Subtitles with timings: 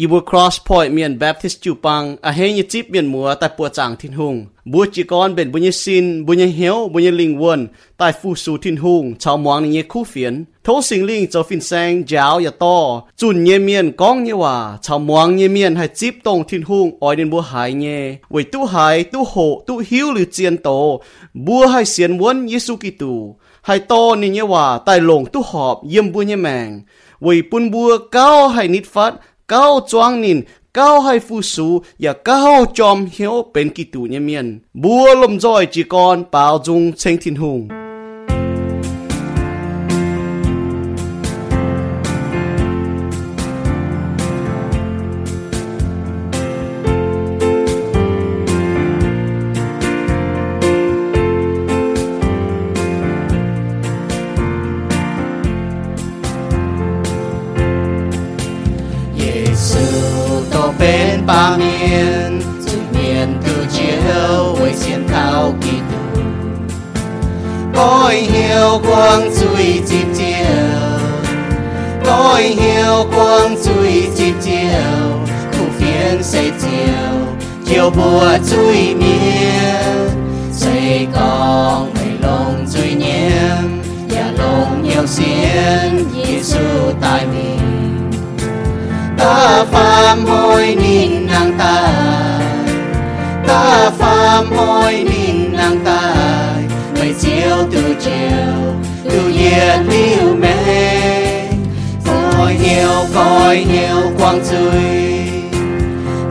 [0.00, 4.34] อีบัว cross point เมียน Baptist จูปังอาเฮยจิบเมียนมัวแต่ปัวจางทินหุง
[4.72, 7.60] บัวจีกอนเป็นบุญยสินบุญยเหียวบุญยลิงวน
[7.98, 12.76] ใต้ฟูสูทินหุงชาวมวงนี่คู่เฟียนโทสิงลิงเจ้าฟินแซงยาวอย่าต่อ
[13.20, 17.86] จุนเยเมียนก้องเยว่าชาวมวงเยเมียนให้จิบตรงทินหุงออยเดินบัวหายเย
[18.30, 19.34] ไว้ตู้หายตู้โห
[19.66, 20.68] ตู้หิวหรือเจียนโต
[21.46, 23.14] บัวให้เสียนวนเยซูกิตู
[23.66, 26.68] ให้โตนี่เยว่าใต้ลงตู้หอบเยี่ยมบัวเยแมง
[27.22, 29.12] ไว้ปุนบัวเก้าให้นิดฟัด
[29.48, 30.40] cao choang nín,
[30.74, 34.60] cao hai phu sú và cao chom hiếu bên kỳ tù nhà miền.
[34.74, 37.68] Bùa lầm rồi chỉ còn bao dung sinh thiên hùng.
[68.78, 70.20] 光最接照，
[72.04, 72.10] 该
[72.56, 74.48] 晓光最接照，
[75.52, 80.08] 苦 phiền sẽ chiều chiều bùa 最 miên
[80.52, 88.10] xây con mày lòng 最 nhiên và lòng nhiều xiên Giêsu tại mình
[89.18, 91.92] ta phàm hôi nín nàng ta
[93.46, 96.14] ta phàm hôi nín nàng ta
[96.98, 98.67] mày chiều từ chiều
[99.18, 100.88] từ nhiệt yêu mê.
[102.04, 105.28] Khói nhiều khói nhiều quang trời.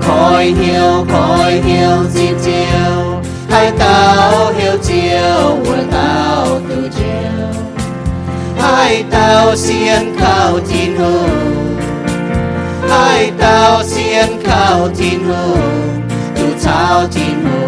[0.02, 3.22] Khói nhiều khói nhiều dịp chiều.
[3.50, 7.64] Hai tao hiểu chiều của tao từ chiều.
[8.60, 11.66] Hai tao xiên khao tin hương
[12.90, 15.58] hai tao xiên khao tin hồ
[16.36, 17.68] từ sao tin hồ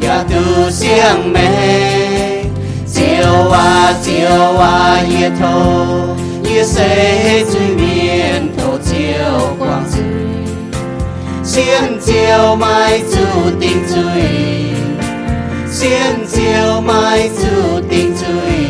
[0.00, 2.37] và từ xiên mê
[3.28, 8.56] chiều à chiều à ye thô ye sẽ duy miền
[9.58, 10.52] quang duy
[11.44, 14.72] xiên tiêu mai chu tình duy
[15.72, 18.66] xiên tiêu mai chu tình duy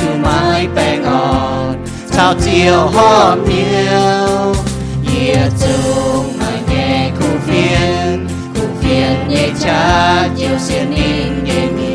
[0.00, 1.74] dù mai bè ngọt
[2.16, 4.54] chào tiêu hót nhiều
[5.02, 11.85] địa chung mai nghe khu phiền khu phiền nhẹ cha tiêu xiên in nhẹ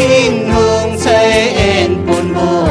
[0.00, 2.68] thiên hương xây en buồn bùa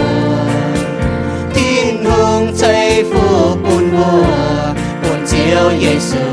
[1.54, 4.24] thiên hương xây phu buồn bùa
[5.04, 6.26] buồn chiều Giêsu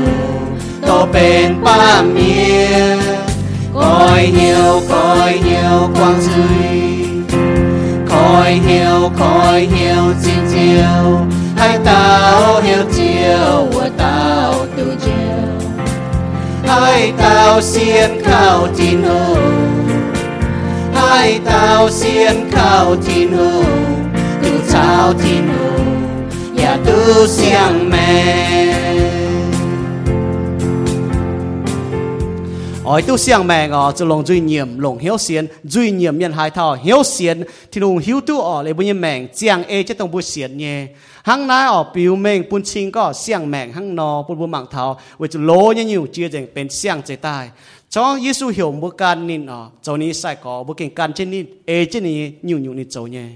[0.81, 2.99] to bên ba miền
[3.73, 7.05] coi nhiều coi nhiều quang duy.
[8.09, 11.19] Coi nhiều coi nhiều chiều chiều.
[11.57, 15.69] Hãy tao hiểu chiều của tao từ chiều.
[16.67, 19.35] Hãy tao xiên khao tin hồ
[21.45, 23.49] tahu sien kau tino
[24.43, 25.65] tu tahu tino
[26.57, 28.07] ya tu siang me
[32.85, 36.33] oi tu siang me ngọ chu long duy nhiệm long hiếu sien duy nhiệm nhân
[36.33, 39.93] hai thao hiếu sien thì long hiếu tu ở lấy bun mèng chiang e chứ
[39.93, 40.87] tông bu sien nhé
[41.23, 44.65] hăng nái ở biểu mèng bun chinh có siang mèng hăng nọ bun bu mạng
[44.71, 47.49] thao với chu lô như nhiều chia dành bên siang chế tai
[47.89, 51.31] cho Giêsu hiểu một can nín ở cho ní sai có một cái can trên
[51.31, 53.27] nín e trên ní nhiều nhiều nín cho nhé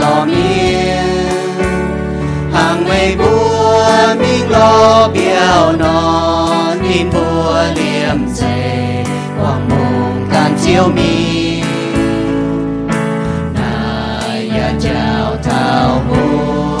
[0.00, 0.96] lò miên.
[2.52, 9.06] Hàng mây búa miếng lo biao nò, nhìn búa liềm dày
[9.40, 11.62] quảng mùng tan chiếu mi.
[13.54, 16.80] Nay ya chào thao búa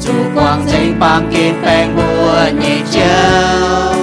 [0.00, 3.94] dù quang dây bám kín bèn búa nhị chào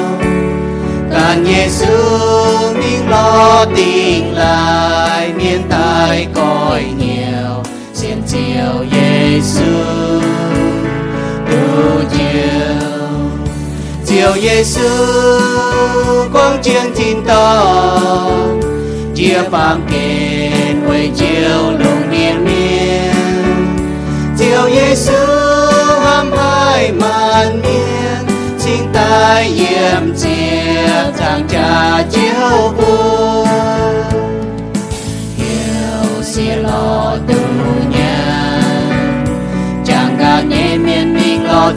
[1.12, 7.64] càng nhẹ xuống miếng lo tình lại, miên tai cõi nhiều
[8.32, 9.72] chiều Giêsu
[11.50, 12.88] đủ chiều.
[14.06, 14.90] Chiều Giêsu
[16.34, 17.90] quang chiến thiên to
[19.16, 23.14] chia phạm kền quay chiều lùng niên miên.
[24.38, 25.26] Chiều Giêsu
[26.02, 28.36] hăm hai màn mãn miên.
[28.60, 33.27] Xin tai yểm chia, chàng cha chiếu buồn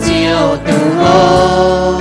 [0.06, 1.92] chiều từ hô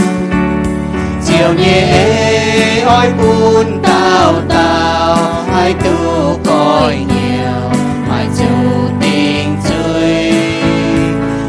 [1.27, 5.17] chiều nhẹ oi bùn tao tao
[5.51, 10.33] hai tu coi nhiều mà chiều tình chơi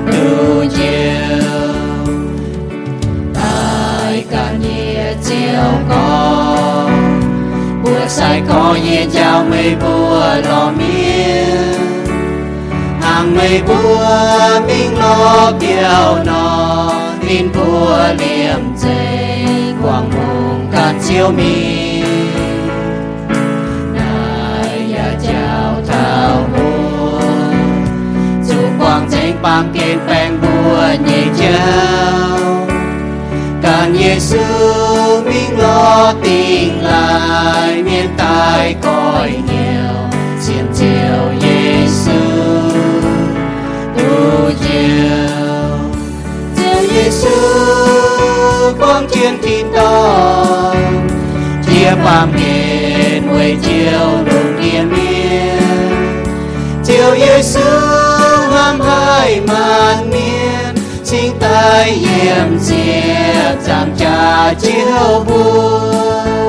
[0.06, 1.46] tu chiều
[3.34, 6.88] ai cả nhẹ chiều có
[7.84, 10.72] bùa sai có nhẹ chào mây bùa lo
[13.22, 16.92] miên hàng mây bua minh lo kiều nọ
[17.28, 22.02] tin bua liềm dê quang mùng cạn chiếu mi.
[23.94, 27.52] Này ya chào thao buồn
[28.44, 32.38] dù quang danh bằng kên phèn bùa nhẹ chào.
[33.62, 34.38] Càng Giêsu
[35.24, 41.59] minh lo tình lại, miền tai cõi nhiều xiêm chiều Giêsu
[44.70, 45.78] chiều
[46.56, 47.36] chiều Giêsu
[48.80, 50.74] quang chiến thì to
[51.66, 55.62] chia bàm nghề nuôi chiều đồn địa miên.
[56.84, 57.70] Chiều Giêsu
[58.52, 60.74] ham hai màn miên.
[61.04, 66.39] Sinh tay yểm diệt giảm trà chiếu buồn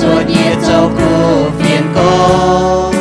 [0.00, 2.92] cả nhiệt châu nhiệt phiền cô.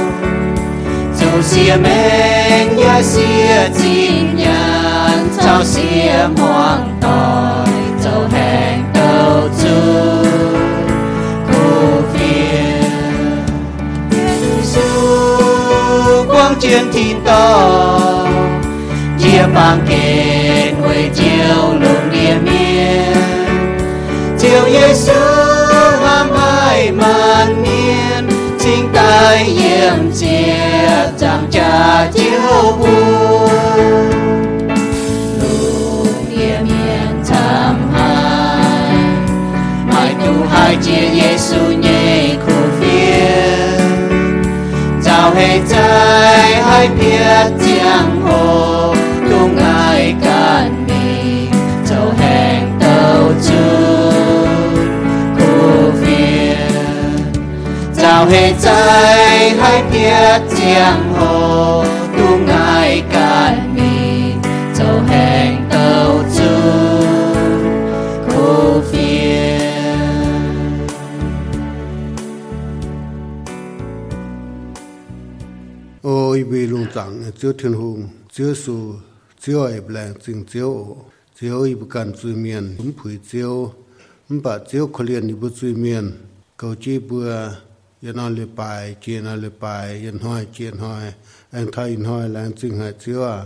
[1.19, 7.67] Dù xìa men xìa chim nhàn châu xìa hoang tỏi
[8.03, 9.69] châu hẹn đầu chu
[11.47, 12.81] cụ phiền
[14.41, 14.89] Giêsu
[16.27, 18.27] quang chiến thiên to,
[19.19, 23.13] chia bằng kề người chiều lùng địa miên.
[24.39, 25.36] Chiều Giêsu
[27.37, 28.29] an màn
[28.59, 30.55] xin tay yểm chia
[31.19, 33.49] chẳng cha chiếu buồn.
[35.41, 38.95] Lúc địa miên tham hai
[39.85, 43.79] mai tu hai chia Giêsu nhẹ khu phiền
[45.05, 48.95] chào hệ trái hai biết giang hồ
[49.29, 50.36] tung ai cả
[58.27, 60.57] 会在海边降
[61.18, 62.19] 落，都
[62.51, 64.35] 爱干你
[64.74, 66.35] 走很到处
[68.27, 68.97] 苦变。
[76.01, 78.97] 哦，一杯龙掌，九天红，九树，
[79.39, 80.97] 九爱不能，真九。
[81.33, 83.71] 只要一不敢追面，不陪酒，
[84.27, 86.12] 不把酒可怜你不追面，
[86.57, 87.62] 高级不啊？
[88.01, 91.13] Yên nói lệ bài chia nó lệ bài, yên hỏi chia hỏi
[91.51, 93.45] anh thay yên là anh chinh hai chiếu à.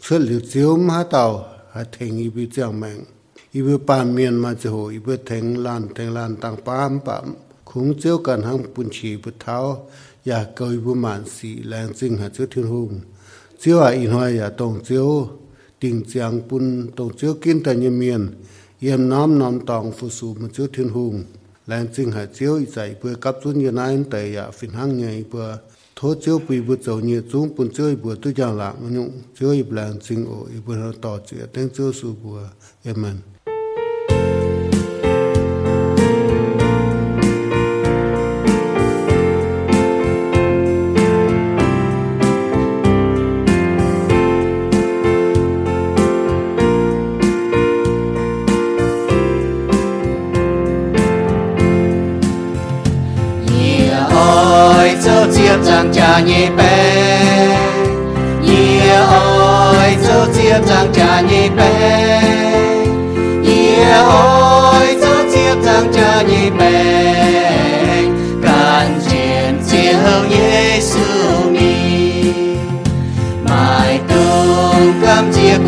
[0.00, 3.04] Xuất liu chiếu mà tàu hà thành i bu chiang mèng
[3.52, 7.34] i bu pan miền mà chiếu i bu thành lan thành lan tăng pam pam
[7.76, 9.90] khung chiếu cần hang bún chỉ bu tháo.
[10.24, 11.24] Dạ ya cầu i bu man
[11.64, 13.00] là anh chinh hai chiếu thiên hùng.
[13.60, 15.28] Chiếu à yên hỏi ya dạ tông chiếu.
[15.80, 18.28] Tình trạng bún tông chiếu kinh tại nhân miền.
[18.80, 21.24] Yếm nám nám tòng phụ su một chiếu thiên hùng
[21.66, 25.24] lên sinh hai chiếu dạy bữa cấp xuống như ai tại ya phiền hang nhảy
[25.30, 25.56] bữa
[25.96, 29.50] thố chiếu bùi bữa dầu như chúng bún chiếu bữa tôi chẳng làm nhung chiếu
[29.50, 32.48] i lang chinh ổ bữa tỏ chuyện tên chiếu su bữa
[32.82, 33.16] em mình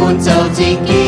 [0.08, 1.07] Don't tell Gegend.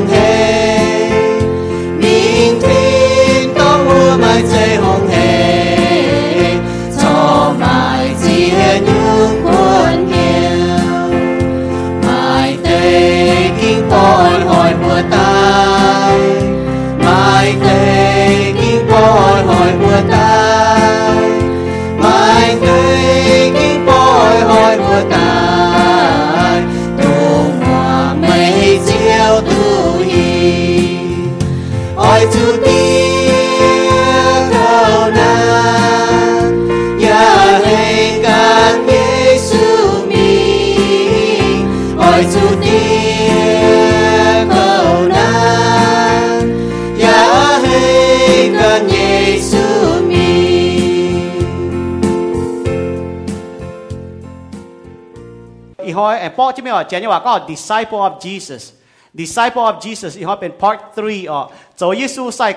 [56.83, 58.71] là chén nhau có disciple of Jesus
[59.13, 61.47] disciple of Jesus in part 3 ở
[61.77, 61.93] cho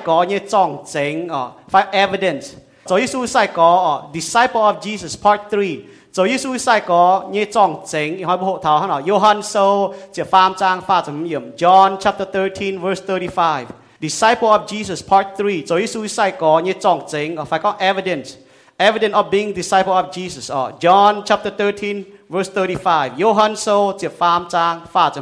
[0.04, 0.84] có như trong
[1.92, 2.46] evidence
[2.86, 2.96] cho
[4.14, 5.58] disciple of Jesus part 3
[6.12, 6.24] cho
[9.00, 10.22] Johann so chỉ
[11.56, 13.66] John chapter 13 verse 35
[14.00, 16.08] disciple of Jesus part 3 cho Jesus
[17.78, 18.43] evidence
[18.78, 20.50] evident of being disciple of Jesus.
[20.50, 23.18] Uh, John chapter 13, verse 35.
[23.18, 25.12] Johann so to farm tang fa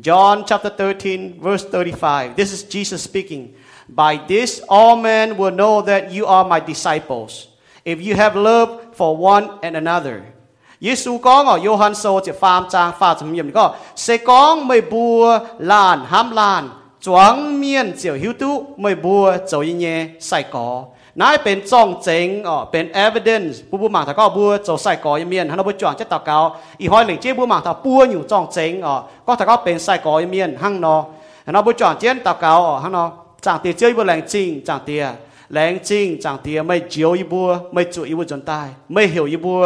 [0.00, 2.36] John chapter 13, verse 35.
[2.36, 3.54] This is Jesus speaking.
[3.88, 7.48] By this all men will know that you are my disciples,
[7.84, 10.24] if you have love for one and another.
[10.80, 13.50] Yesu uh, có ở Johann so chỉ phàm trang phà chấm nhiệm
[13.96, 16.68] sẽ có mười bùa làn ham làn
[17.00, 20.84] choáng miên chiều hữu tú mười bùa châu y ye sai ko.
[21.20, 26.36] นายเป็นจ้องเจ๋งอ๋อเป็น evidence ผู้ผู้หมาถ้าก็บัวโจใส่กอยังเมียนฮันเอาบัวจ่องจะตะเกา
[26.80, 28.94] อีหอยหลิงเจ้บัวหมาถ้าปัวอยู่จ้องเจ๋งอ๋อ
[29.26, 30.96] ก็ถ้าก็เป็นใส่กอยังเมียนหั่งนอ
[31.46, 33.04] ฮันเอาบัวจ่องเจียนตะเกาอ๋อหั่งนอ
[33.44, 35.04] จางเตียเจ้าบัวแรงจริงจางเตีย
[35.52, 39.62] แรงจริงจางเตียไม่เจียวอีบัวไม่จุอีบัวจนตายไม่เหี่ยวอีบัว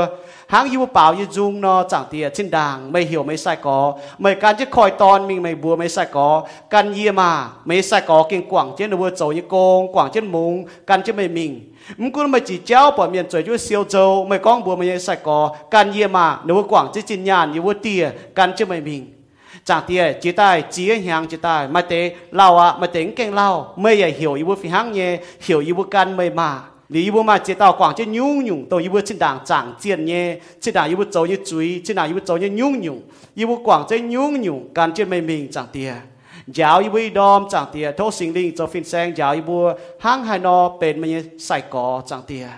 [0.48, 3.98] hàng yêu bảo như dung no, chẳng tiệt trên đàng mày hiểu mày sai có.
[4.18, 6.42] Mày can chứ khỏi ton, mình mày bùa mày sai có.
[6.70, 10.26] Can ye mà mày sai có kinh quảng trên bùa dầu như con quảng trên
[10.26, 11.74] mùng, can chứ mày mình.
[11.96, 15.00] Mình cũng mày chỉ chéo, bỏ miền trời chúa siêu dầu mày con bùa mày
[15.00, 15.56] sai có.
[15.70, 19.14] Can ye mà nếu quảng chứ trên nhà như bùa tiệt can chứ mình.
[19.64, 23.34] Chẳng tiề chỉ tài chỉ hàng chỉ tài mà tế lao à mà tính keng
[23.34, 23.74] lao.
[23.76, 26.58] Mây à hiểu yêu phi hàng nhé hiểu yêu can mây mà.
[26.94, 32.96] นี่嘛接到广州妞妞都以า进党长ง呢进党又不走一追，进党又不走一妞妞
[33.34, 36.00] ร部广州妞妞感觉没命长งเจียน
[36.54, 41.24] แง่灵做分身，脚างฮิบุตโตยืด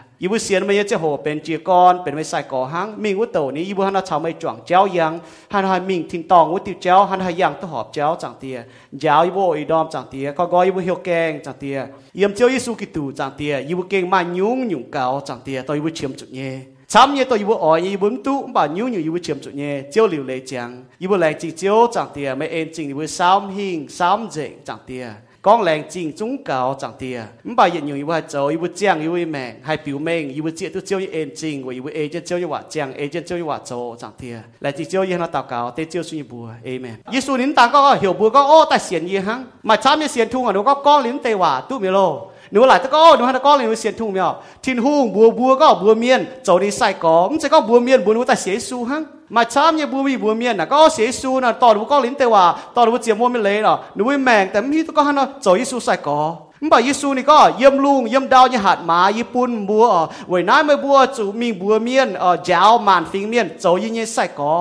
[0.23, 5.13] -ยิบุเสียนไม่เยจะโหเป็นเจียกรเป็นไม่ใส่ก่อหังมิงวุตโตนี้ยิบุฮันชาวไม่จ่วงเจ้ายัง
[5.53, 8.57] ฮันหายมิงทิ้งตองวุติเจ้าฮันหายยังตหอบเจ้าจังเตีย
[9.03, 11.77] ยาวยิบุอีดอมจังเตียก็กอยิบุเฮียวแกงจังเตีย
[12.17, 16.51] เยี่ยมเจ้ายิสุกิตูจังเตียยิบุเก่งมายุ่งหยุ่งเก่าจังเตียต่อยิบุเชียมจุดเย่
[16.93, 25.07] ช้ำเย่ต่อยิบุอ่อยยิบุตุบ่ายุ่งอยุ่ยิบุเชียมจุดเย่เจ้าหลิวเลยจังยิบุแรงจีเจ้าจังเตียไม่เอ็นจริงยิบุซ้ำหิงซ้ำเจงจังเตีย
[25.43, 36.99] 讲靓正宗教长啲啊，唔把人用以为做，以为讲以为命，系表明以为只都只要眼睛，或以为 A 只只要话讲，A 只只要话做长啲啊，嚟只只要喺度教，啲只要算步啊，Amen。
[37.11, 40.53] 耶稣您大哥，曉步講哦，但善意行，咪差咩善通啊？
[40.53, 42.30] 如果講您哋話都咪咯。
[42.53, 44.33] หนูหลายตะก้อหนูฮันตะก้อเลยหนูเสียนทุ่งเมียว
[44.65, 49.03] ทินหุ่งบัวบัวก็บัวเมียนเจ้าดีใส่กองจะก็บัวเมียนบัวนูแต่เสียสูหัง
[49.37, 52.45] มาช้าเนี่ยบัวมีบัวเมียนนะก็เสียสูนะตอนบัวก็ลิ้นเตว่า
[52.77, 56.21] ตอนบัวเจียมวัวไม่เลยเนาะหนูไม่แมงแต่พี่ตะก้อฮันเนะเจ้ายิสูใส่กอ
[56.65, 64.53] มบ่ยิสูนี่ก็เยี่ยมลุงเยี่ยมดาวยี่หัดหมาญี่ปุ่นบัวเออไว้น้ายไม่บัวจูมีบัวเมียนเออเจ้ามันฟิงเมียนเจ้ายิ่งยิ่งใส่กอ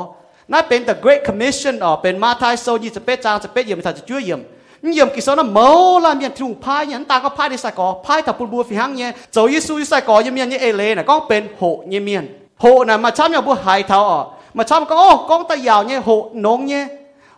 [0.52, 4.42] นั่นเป็น the great commission เออเป็นมาทายโซยี่จเปซจางสเปซเยี่ยมถ้าจะช่วยเยี่ยม
[4.82, 7.72] nhiệm kỳ số nó mâu là miền trung phai nhẫn ta có phai đi sai
[7.76, 9.12] có phai thập bùa phi hăng nhé.
[9.32, 12.40] Dấu Giêsu sai có như miền như ê này có bên hộ như miền.
[12.58, 15.56] Hộ này mà chăm nhà bùa hại thảo ở, mà chăm có, ô, con ta
[15.56, 16.88] giàu nhé hộ nông nhé.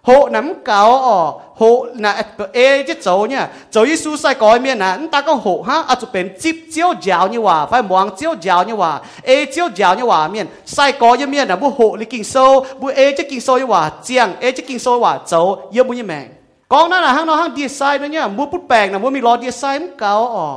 [0.01, 3.47] Hộ nắm cáo ở hộ là ê chứ dấu nhé.
[3.71, 6.87] Dấu Giêsu sai có miền nè ta có hộ ha à chụp bên chip chiếu
[7.01, 10.47] giàu như hòa, phải muang chiếu giàu như hòa, ê chiếu giàu như hòa, miền
[10.65, 13.57] sai có như miền là bùa hộ lý kinh sâu bùa ê chứ kinh sâu
[13.57, 16.27] như hòa, chiang ê chứ kinh sâu hòa dấu yêu bùa như mèn.
[16.71, 20.47] กองนั้นนะห้างนอห้างดีไซน์นะเนี่ยมัวพูดแปลงนะมัวมีรอดีไซน์มันเก่าอ๋อ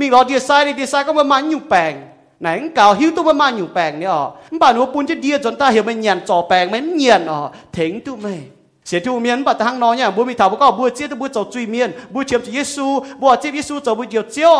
[0.00, 1.92] มีรอดีไซน์ดีไซน์ก็มันมันอยู่แปลง
[2.40, 2.46] ไหน
[2.76, 7.38] เก่าหิวตัวมันมันอยู่แปลงเนี่ยอ๋อมันป่านหัวปูนจะเดีจนตาเหี่ยวมันเหยียนจ่อแปลงมันเหยียนอ๋อ
[7.76, 8.34] ถึงตัวไม่
[8.86, 12.86] เสียทูเมียนบัดทางน้อยเนี่ยบัวมีถาวก็บัวเจี๊ยบบัวเจ้าจุยเมียนบัวเชียมจีเยซู
[13.20, 14.56] บัวเจี๊ยบเยซูเจ้าบัวเจียวเจียว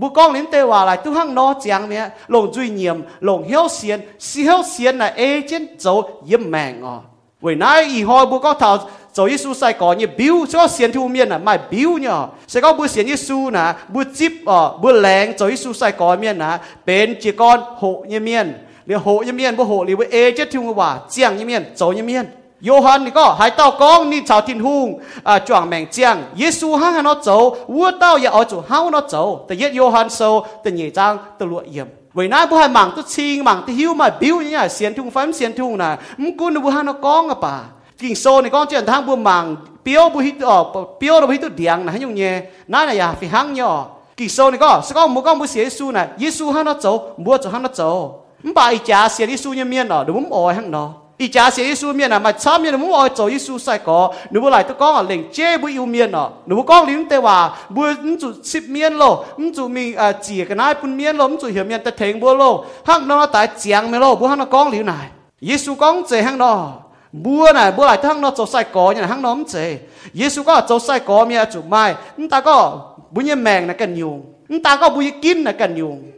[0.00, 5.94] บัวกองลิ้นเตว่าอะไรทุกห้างน้อจังเนี่ยลงจุยเนียมลงเหี้ยวเสียนเสียวเสียนน่ะเอเจนเจ้า
[6.26, 6.94] เยี่ยมแมงอ๋อ
[7.40, 8.80] 为那以后不搞头，
[9.12, 18.48] 做耶稣在讲你表，所以先出面呐，卖表呢，所以讲不先耶稣呐，不接哦，不灵，เงีย讲面呐，เสียก่อนที่มิเป็นจีกอนโหยมเล，
[18.88, 22.12] 你โหยม面不โห，你不เอเจะทุ่ว่าเจียงย面，走ย面。
[22.60, 24.88] โยฮันนี่ก็หายเต้ากองนี่ชาวทินหุง
[25.28, 27.28] อ่าจวงแมงเจียงเยซูห้างนาโจ
[27.74, 29.14] วัวเต้าอย่าเอาจู่ห้าเนาโจ
[29.46, 30.20] แต่เยโยฮันโซ
[30.60, 34.94] แต่เหยี่ยจางตะลวเยี่ยม vậy nãy bố hai mảng tôi xin mảng tôi hiu mà biểu như nhà xiên
[34.94, 37.60] thùng phán xiên thùng này, muốn cún nó bữa hai nó con à bà.
[37.98, 40.64] Kinh số này con chuyện thang bữa mảng biểu bố hít ở
[41.00, 42.42] biếu nó hít tôi điang này nhung nhẹ.
[42.68, 43.86] Nãy là nhà phi hăng nhỏ
[44.16, 46.74] kinh số này con sẽ có một con bố xiên su nè giêsu hai nó
[46.82, 48.10] chỗ mua chỗ hai nó chỗ
[48.54, 51.64] bà ý cha xiên giêsu như miên ở đúng ôi hăng nó ý cha sẽ
[51.64, 54.64] Giêsu miền à mà cha miền muốn ở chỗ Giêsu sai có nếu muốn lại
[54.64, 56.28] tôi con à, ở lĩnh chế bùi yêu miền à.
[56.46, 59.94] Nếu muốn con lính tây hòa bùi ứng chủ ship miền lo ứng chủ mi
[59.94, 62.58] à chỉ cái này bùn miền lo ứng chủ hiểu miền ta thèn bùa lo
[62.84, 65.06] hăng nó tại chiang miền lo bùa hăng nó con lính này.
[65.40, 66.72] Giêsu con chế hăng nó.
[67.12, 69.78] Bùa này bùa lại hăng nó chỗ sai có nhà hăng nó không chế
[70.14, 71.94] Giêsu có chỗ sai có miền à, chủ mai.
[72.16, 74.22] Chúng ta có bùi như mèn là cần nhung.
[74.48, 76.10] Chúng ta có bùi kim là cần nhung.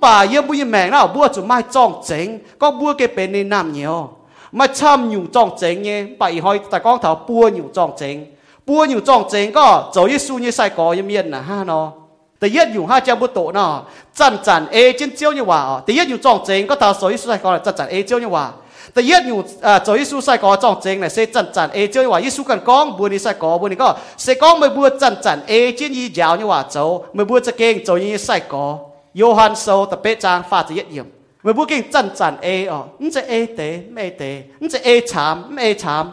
[0.00, 2.38] Bà yêu bùi như mèn đó bùa à, chủ mai trong chén.
[2.58, 4.10] Có bùa cái bên này nam nhiều
[4.52, 8.26] mà chăm nhiều trong chính nhé bảy hỏi tại con thảo bua nhiều trong chính
[8.66, 11.92] bua nhiều trong chính có cháu Giêsu như sai có yếm yên là ha nó
[12.40, 13.82] tại yết nhiều ha cha bút tổ nó
[14.14, 17.10] chăn chăn ê chín chiếu như hòa tại yết nhiều trong chính có thảo cháu
[17.10, 18.50] Giêsu sai có là chăn chăn ê chiếu như hòa
[18.94, 22.02] tại yết nhiều cháu Giêsu sai có trong chính này sẽ chăn chăn ê chiếu
[22.02, 24.70] như hòa Giêsu cần con bua đi sai có bua đi có sẽ con mới
[24.70, 27.98] bua chăn chăn ê chín y giáo như hòa cháu mới bua cho kênh cháu
[27.98, 28.78] như sai có
[29.14, 31.04] Johann sâu tập bế trang pha cho yết nhiều
[31.42, 33.60] ไม่พูดกิ่งจันจันเออนี่จะเอเต
[33.92, 34.22] ไม่เต
[34.60, 36.04] นี่จะเอชามไม่เอชาม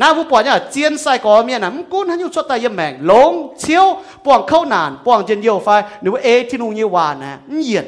[0.00, 3.86] น้าผู้ป่วยเนี่ยเจียนใส่ก่อเมียนะมึงกุ้นให้ยุ่ชดตายยมแมงลงเชียว
[4.24, 5.68] ป่วงเข้านานป่วงเย็นเยียวไฟ
[6.02, 7.34] หรือว่าเอที่นุ่งเยวานนะ
[7.66, 7.86] เย็น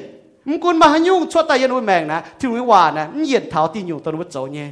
[0.48, 4.68] มึงกุนมาหันยุ่งชดตายยนุ่งแมงนะที่นุ่งเยวานนะเย็นเท้าตีนอยู่ตอนวัดเจ้าเนี่ย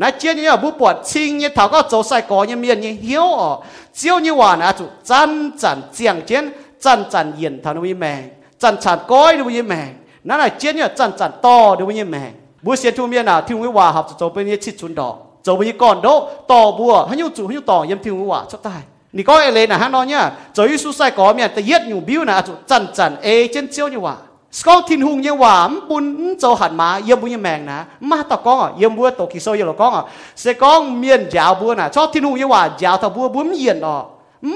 [0.00, 3.50] นะเจียนเนี่ยผู้ป่วยชิงเนี่ยเท้าก็โจใส่ก่อเนี่ยเมียนเนี่ยเหี้ยวอ๋อ
[3.96, 6.44] เชียวเนี่ยวานนะจุจันจันเจียงเจียน
[6.84, 8.22] จันจันเย็นเท้านุ่งแมง
[8.62, 9.90] จันจันก้อยนุ่งแมง
[10.28, 12.34] 那来接呢站站到的问你没，
[12.64, 18.70] 不先出面啊，听我话好，走不你去存到，走不你干到到不，很有主很有道，也听我话出带。
[19.12, 24.18] 你讲哎嘞，那哈那呢，走一出赛搞面，但一牛表呢就站站哎，真焦你话。
[24.66, 26.04] ก็ทิ้งหุงยังว่ามันปุ่น
[26.38, 27.78] เจ้าหันมาเยี่ยมหุญยังแมงนะ
[28.10, 30.04] มาตะก้องอะเยี่ยมบัวตกิโซยี่ยมก้องอะ
[30.40, 33.96] เสก้องเมียนยาวบัวนะชอบทิ้งหุงยังว่ายาวทะบัวบัวมันเย็นอะ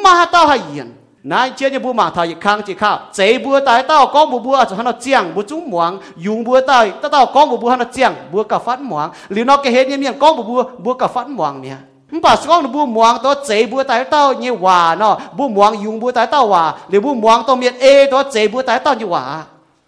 [0.04, 0.88] มาต้าให้เย็น
[1.22, 3.00] nãy chia như bùa mà thầy khang chỉ khao.
[3.12, 6.60] Chế bùa tai, tao có bùa bùa cho nó chiang bùa chúng muang dùng bùa
[6.66, 9.72] tai, tao tao có bùa bùa nó chiang bùa cả phát muang liu nó cái
[9.72, 11.76] hết như miệng có bùa bùa bùa cả phát muang nè.
[12.10, 15.18] Không phải con bùa muang to chế bùa tai tao như hòa nó.
[15.36, 16.74] Bùa muang dùng bùa tai tao hòa.
[16.88, 19.42] Liu bùa muang to miệng ê to chế bùa tai tao như hòa?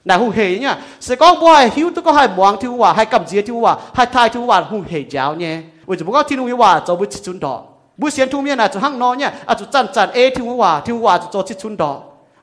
[0.04, 0.78] Nãy hùng hề nhá.
[1.00, 3.60] Sẽ có bùa hay hiu tôi có hai muang thiếu hòa, hai cầm dĩa thiếu
[3.60, 5.58] hòa, hai thai thiếu hòa hùng hề giáo nhé.
[5.86, 7.60] Vì chúng có thiên hùng hòa cho bùa chun đỏ.
[8.01, 11.91] บุเสียนทุ่มเนี่ยนะจะหั่งนอเนี่ยอาจจะจันจันเอทิ้งว่าทิ้งว่าจะโจชิดชุนดอ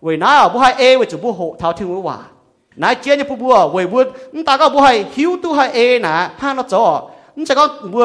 [0.02, 2.18] เว้ยนะบุให้เอเว้ยจะบุโหเท้าทิ้งว่า
[2.82, 4.00] นายเจียนเนี่ยผู้บัวเว้ยบุ
[4.34, 6.84] นตาก็บุให้หิวตู้ให้เอนะห้างเราจ่อ
[7.36, 8.04] นี่จะก็บัว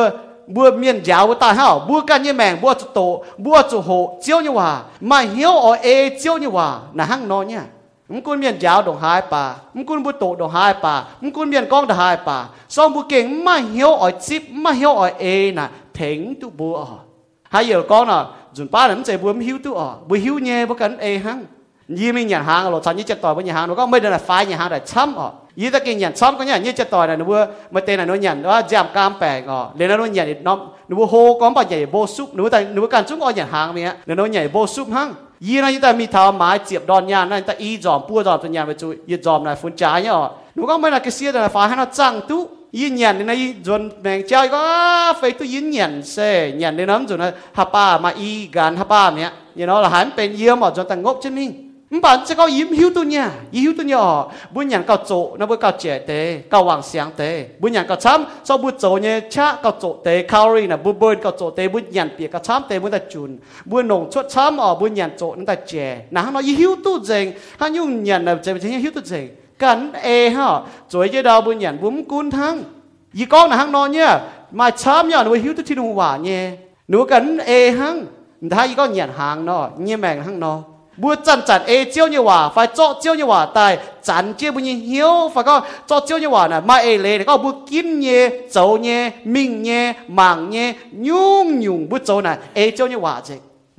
[0.55, 2.99] บัวเมียนยาวตายห่าบัวกันเนี่ยแมงบัวจะโต
[3.43, 3.89] บัวจะโห
[4.21, 4.69] เจียวเนี่ยว่า
[5.09, 7.63] มาเหี่ยวอ๋อเอเจียวเนี่ยว่านะหั่งนอเนี่ย
[8.11, 9.43] มึงกุนเมียนยาวดงหายป่า
[9.75, 12.37] มึงกุนบุโตดงหายป่ามึงกุนเมียนกองดหายป่า
[12.75, 15.25] ซองบุเก่งมาเหี่ยวอ๋อจิบมาเหี่ยวอ๋อเอ
[15.57, 15.65] นะ
[15.97, 16.75] ถึงตุบัว
[17.54, 20.66] hay giờ con à dùng ba làm chạy buồn hiu tu à buồn hiu nhẹ
[20.66, 21.44] bất cần e hăng.
[21.88, 24.00] Như mình nhận hàng rồi thằng như chết tỏi với nhà hàng nó có mấy
[24.00, 26.56] đứa là phai nhà hàng là chấm à như ta kinh nhận chấm có nhà
[26.56, 29.46] như chết tỏi này nó vừa mà tên là nó nhận đó giảm cam bèn
[29.46, 29.70] ngò.
[29.74, 30.56] Nên nó nhận nó
[30.88, 33.48] nó vừa hô có bao nhảy bô súp nó ta nó cần chúng con nhận
[33.48, 35.14] hàng mẹ nó nhảy bô súp hăng.
[35.40, 38.40] Như như ta mi thảo mái chẹp đòn nhà này, ta y dòm bua dòm
[38.42, 40.12] từ nhà về chui y dòm này phun trái nhá
[40.54, 42.48] nó có mấy là cái xia là phai hay nó trăng tú?
[42.74, 46.88] yên nhàn nên ấy dồn mèn chơi có phải tôi yên nhàn xe nhàn nên
[46.88, 49.30] lắm rồi nó hapa mà y gan hapa mẹ.
[49.54, 52.34] Như nó là hắn bên yếm mà dồn tăng ngốc chứ mình không bạn sẽ
[52.34, 55.56] có yếm hiu tôi nha yếm hiếu tôi nhỏ bữa nhàn cao chỗ nó bữa
[55.56, 59.20] cao trẻ tế cao hoàng sáng tế bữa nhàn cao chấm, sau bữa chỗ nhé
[59.30, 62.40] cha cao chỗ tế ri là bữa bơi cao chỗ tế bữa nhàn bia cao
[62.44, 65.54] chấm tế bữa ta chun bữa nồng chuột chấm ở bữa nhàn chỗ nó ta
[65.54, 66.00] trẻ.
[66.10, 69.28] Nào nó yếm hiếu tôi dành hắn dùng nhàn là chế chế hiu tôi dành.
[69.61, 72.55] ก็เจเตก็วางเสียงเตบุญยันก็ช้ำชอบบุญโจเนี่ยชะก็โจเตคารีนะบุญบุญก็โจเตบุญยันเปียกก็ช้ำเตบุญแต่จุนบุญหนงชดช้ำอ๋อบุญยันโจนั่นแต่เจนะฮะเรายิ้วตัวเจงฮันยุ่งยันนะเจเป็นเช่นหิวตัวเจง กันเอฮะจวยเจดาวบุญหยันบุ้มกุนทั้ง
[73.17, 74.09] ยี่ก้องนะฮังนอนเนี่ย
[74.57, 76.41] มาชามยอนว่าหิวตุที่นูว่าเนี่ย
[76.89, 77.95] หนูกันเอฮัง
[78.53, 79.05] ถ้ายี่ก้องหยั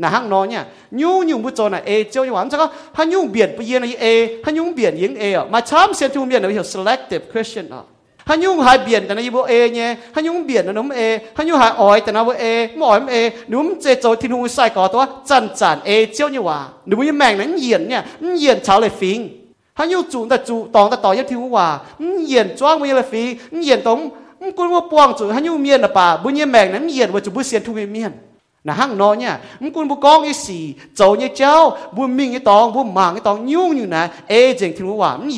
[0.04, 0.64] นะฮังนอเนี่ย
[1.02, 4.06] ยูยุ่งบุโจนะเอเจ้าหวานจัก็ฮันยุ่งเบียนไปเย็นเอ
[4.46, 7.84] ฮันยุ่งเบียนยิงเออมาช้ำเสียจุ่มเบียดนเรียก selective Christian อะ
[8.30, 11.00] ฮันยูหายเบียนแต่ในยีโบเอเนี่ยฮันยุ่งเบียดนะนุ่มเอ
[11.38, 12.46] ฮันยูหายอ้อยแต่นะโบเอ
[12.80, 13.16] มอ้อยมเอ
[13.52, 18.02] นุ่มเจโจทิ้งหูใส่ก่อตัวจันจันเอเจ้าหวานหนุ่มยี่แมงนั้นเยียนเนี่ย
[18.40, 19.20] เยียนชาวเลยฟิง
[19.78, 21.68] ฮันยูจูนแต่จูตองแต่ต่อยัทิ้งหูว่า
[22.28, 23.24] เยียนจ้วงไม่เลยฟิ
[23.58, 24.00] งเยียนตรง
[24.58, 28.14] กุนว่าปวงจูฮันยุ่เมียนนะป่าบุญยี่แมงนั้นเยียนว่าจูบุเสียนทุ่มเมียน
[28.66, 32.32] na hang no nya mình cũng bu kong cái gì zo ye chao bu ming
[32.32, 35.30] cái tòng bu màng cái tòng nhung như nè e chừng thì wa hòa yen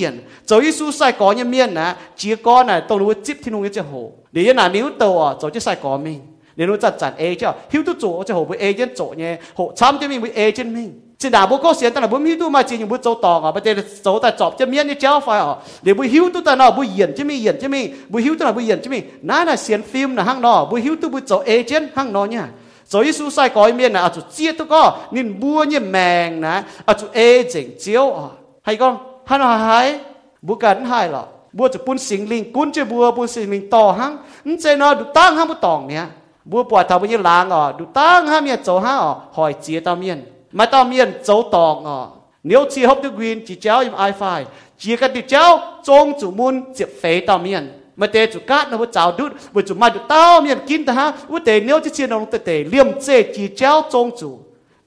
[0.50, 3.52] hiền yi su sai ko nya miên nè chi ko na tong lu chip thì
[3.52, 6.16] nó cái hồ để như nào miếu to, à zo che sai ko mi
[6.56, 9.14] để lu chặt chặt e chao hiu tu zo che ho bu e jen zo
[9.18, 12.02] nye ho cham cho mi bu e jen mi chỉ nào bố có tiền ta
[12.02, 13.52] là bố hiếu tu mà chỉ những bố dấu tòng à.
[13.52, 16.42] Bây giờ dấu ta chọc cho miên như cháu phải à để bố hiu tu
[16.42, 18.80] ta nào bố hiền chứ mi hiền chứ mi, bố hiu tu là bố hiền
[18.84, 21.64] chứ mi, nãy là xiên phim là hang nọ, bố hiu tu bố dấu ê
[21.64, 22.48] chân hăng nha
[22.90, 28.24] 所以苏塞改面啊，啊就接到个你 mua à, như mèn nè, à 就 ê chỉnh chiếu à,
[28.64, 30.00] hay con, Hắn là hay,
[30.42, 31.24] bố gần hay lọ,
[31.54, 34.78] bố cho bún sinh linh, cún cho bố bún sinh linh to hăng, nhưng chơi
[34.78, 36.06] nó được tăng hăng bút tòng nè,
[36.46, 39.54] bố bỏ thầu bây giờ làng à, được tăng hăng miền chỗ hăng à, hỏi
[39.54, 42.00] chia tao miền, mai tao miền chỗ tòng à,
[42.44, 44.46] nếu chia hấp được quyền chỉ cháu im ai phải,
[44.80, 48.72] chia cái được cháu trông chủ môn diệp phế tao miền mà tê chủ cát
[48.72, 51.14] nó vừa chào đút vừa chủ mai được tao miền kín ta ha.
[51.28, 54.40] Vừa tê nếu chỉ chiên nó tê tê liêm chê chỉ chéo trông chủ.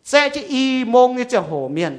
[0.05, 1.99] Chê chỉ y mông như chê hồ miền.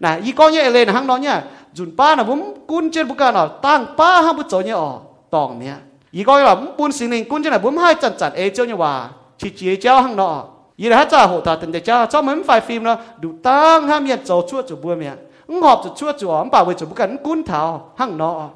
[0.00, 1.42] Nè y có nhẹ lên hăng nó nhá.
[1.74, 4.74] Dùn pa là vốn cún trên bút cả nó tăng pa hăng bún chỗ như
[4.74, 4.98] ở
[5.30, 5.76] tòng nhá
[6.10, 8.66] y con là bún xin linh cún trên là vốn hai chặt chặt ê chơi
[8.66, 10.44] như hòa chỉ chỉ chéo hăng nó
[10.76, 13.30] y là hát cha hồ ta tình để cha, cho mình phải phim nó đủ
[13.42, 15.12] tăng ham miền chỗ chua chủ bùa miền
[15.48, 18.48] ngọc họp chua chủ ẩm bảo với chủ bún cả cún thảo, hăng nó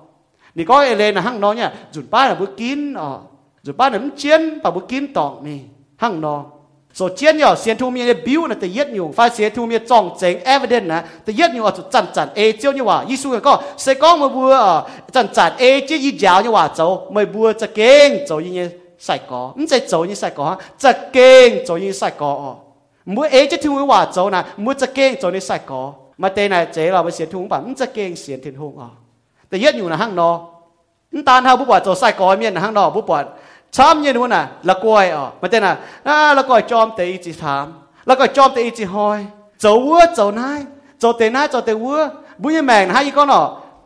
[0.55, 1.73] ni có ele na hang no nha.
[1.93, 3.19] Dùn ba là bữa kín ờ
[3.63, 5.59] dùn ba nấm chiên và bữa kín tòng mi
[5.97, 6.45] hang no
[6.95, 9.77] so chiến nhỏ xiên thu mi biểu là tự yết nhung phải xiên thu mi
[9.89, 11.03] trọng chính evident nè.
[11.25, 13.05] Tự yết nhung ở chỗ chăn chăn e chiêu như hòa.
[13.09, 16.69] Giêsu có, sẽ có một bữa ờ chăn chăn e chiêu y giáo như hòa
[16.77, 19.53] châu mấy bữa chả kinh châu như sai có.
[19.55, 20.57] Không sai châu như sai có.
[20.79, 22.55] Chả kinh châu như sai có
[23.05, 24.45] mỗi e chiêu thu hòa châu nè.
[24.57, 25.93] Mỗi chả kinh châu như sai có.
[26.19, 28.79] Mà tên này chế là với xiên thu bản không chả kinh xiên thiên hùng
[28.79, 28.89] à
[29.51, 30.31] แต่เย็ดอยู่นะห้างนอ
[31.13, 33.19] นั่นตาเฮาบุปผาโจใส่กอเมียนห้างนอบุปผา
[33.77, 35.73] ช้ำเย็นนู่นน่ะละกวยอ๋อมาเต้นน่ะ
[36.07, 37.67] อ่าละกอยจอมเตอีจีถาม
[38.09, 39.19] ละกอยจอมเตอีจีหอย
[39.61, 40.61] โจวัวโจนาย
[40.99, 41.99] โจเตนายโจเตวัว
[42.43, 43.41] บุญยแมงนะฮะอีก็นอ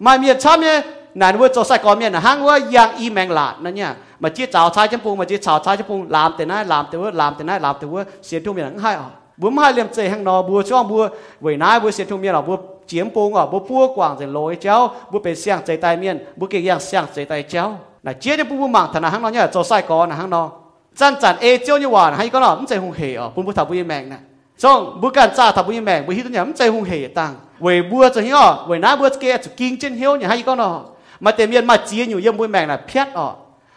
[0.05, 0.77] มาเมียช้ำเนี่ย
[1.21, 3.91] นานวัวโจใส่กอเมียนห้างวัวยางอีแมงหลาดนั่นเนี่ย
[4.23, 9.09] มาเจี๊ยจ่าวชายจมปูมาเจี๊ยจ่าวชายจมปูลามเตนาลามเตวัวลามเตนาลามเตวัวเสียทุ่มอย่างให้อ๋อ
[9.41, 11.03] บุญให้เลี้ยมเจห้างนอบัวช่องบัว
[11.43, 16.25] เวยนายบัวเสียทุ่มเนี่ยหรอบัว chiếm bông ở bố pua quảng rồi lối cháu bố bề xiang chạy tay miên
[16.37, 19.11] bố kia giang xiang chạy tay cháu là chia cho bố bố mạng thằng nào
[19.11, 20.51] hăng nó nhá cho sai có là hăng nó
[20.97, 23.43] chân chân ê chiếu như hòa hay có nó không chạy hung hề ở bố
[23.43, 24.17] bố thảo bố yên mèn nè
[24.59, 27.35] xong bố cần cha thảo bố yên mèn bố hít nhắm chạy hung hề tăng
[27.61, 28.37] về bua cho hiếu
[28.69, 30.83] về ná bua kia cho kinh trên hiếu nhà hay có nó
[31.21, 33.35] mà tiền miên mà chia nhiều yếm bố mèn là phét ở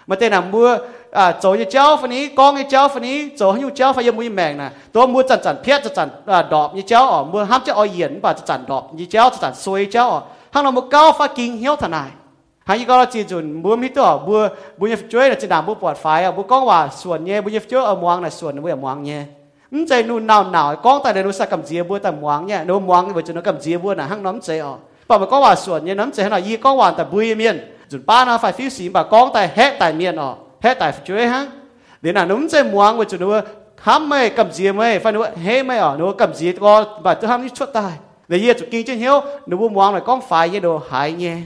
[0.07, 0.77] mà tên là mua
[1.17, 4.71] อ่าโจยเจ้าฝนี้กองยเจ้าฝนี้โจหิ้วเจ้าไฟยมุยแม啊，走一教法尼，讲一教法尼，走很有教法也没命呐。
[4.91, 11.97] 多么จัน赞赞啊，ดอกยเจ้าอ๋อมือห้ามจะอ่อยเย็นป่าจันจันดอกยเจ้า一教只赞衰教哦，喊那么高发金晓他奈。
[12.67, 14.39] ห้ายหายี่ก็เราจีจุนบัวมิตัวบัว
[14.79, 19.21] บุญยช่วยเราจะดามบัวปวดไฟอะบัวก้องว่าส่วนเนี้ยบุญยช่วยเอามวงน่ะส่วนบัวมวงเนี้ย
[19.73, 24.75] มันใจนู่นหนาวหนาวก้องแต่เดี๋รู้สักกำเจียบัวแต่มวงเนี้ยโน้มมวงบัวจะโน้มกำเจียบัวนะห้างน้ำใจอะ
[25.07, 27.55] ป่ะมันก็ว่าส่วนเนี้ยน้ำใจให้หน่อยยีก้องว่าแต่บุยเมียน
[27.91, 31.47] จุนป้านะไฟฟิวสีบ่ก้องแต่แฮะแต่เมียนอะ hết tại chuối ha
[32.01, 33.41] đến là núng chơi muang với chủ nữa
[33.81, 37.13] ham mê, cầm gì mê, phải nói hê mê ở nữa cầm gì có và
[37.13, 37.91] tôi ham như chút tài.
[38.27, 41.11] Để gì chủ kinh trên hiếu nếu buông muang là con phải ye đồ hại
[41.11, 41.37] nhé.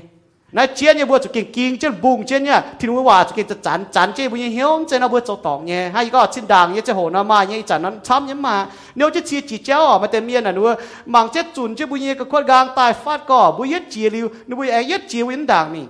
[0.52, 3.32] Nói chiến như bữa chủ kinh kinh trên bùng trên nhá, thì nó hòa chủ
[3.36, 5.90] kinh จะ chán chán chán chơi bữa hiếu trên nó bữa chỗ tỏng nhé.
[5.94, 8.68] Hay có xin đàng như chơi hồ nó mà như chán nó chăm nhé mà.
[8.96, 11.88] Nếu chơi chia chỉ chéo ở mà tên miên là nữa mảng chết chùn chơi
[11.88, 14.84] bữa như cái quát gang, tai phát cỏ bữa hết chia liu nếu bữa ấy
[14.84, 15.88] hết chia yến đàng mình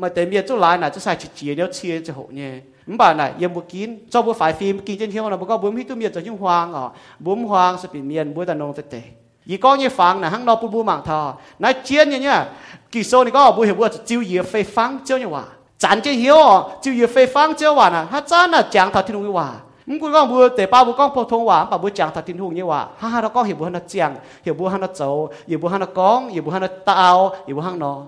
[0.00, 2.52] mà tới miệt chỗ lại này chỗ sai chỉ chia nếu chia cho hộ nhé.
[2.86, 5.46] Mình bảo này yên bút kín, cho bút phải phim kín trên hiếu là bút
[5.46, 8.44] có bướm hít tu miệt cho chúng hoang à bướm hoang sẽ bị miền bút
[8.44, 9.00] đàn ông tệ tệ.
[9.46, 12.46] Gì có như phẳng là hăng nó bút bút mạng thò nói chiến như nhá,
[12.92, 15.52] kỳ số này có bút hiểu bút chiêu gì phê phăng chiêu như hòa à.
[15.78, 18.92] chán trên hiếu à chiêu gì phê phăng chiêu hòa nè hát chán là chàng
[18.92, 19.60] thật thiên hùng như hòa à.
[19.86, 22.10] mình cũng có bút tệ ba bút con phổ thông à, hòa bà bút chàng
[22.14, 24.54] thật thiên hùng như hòa ha ha nó có hiểu bút hắn nó chẳng hiểu
[24.54, 27.56] bút hắn nó chầu hiểu bút hắn nó con, hiểu bút hắn nó tạo hiểu
[27.56, 28.02] bút hắn nó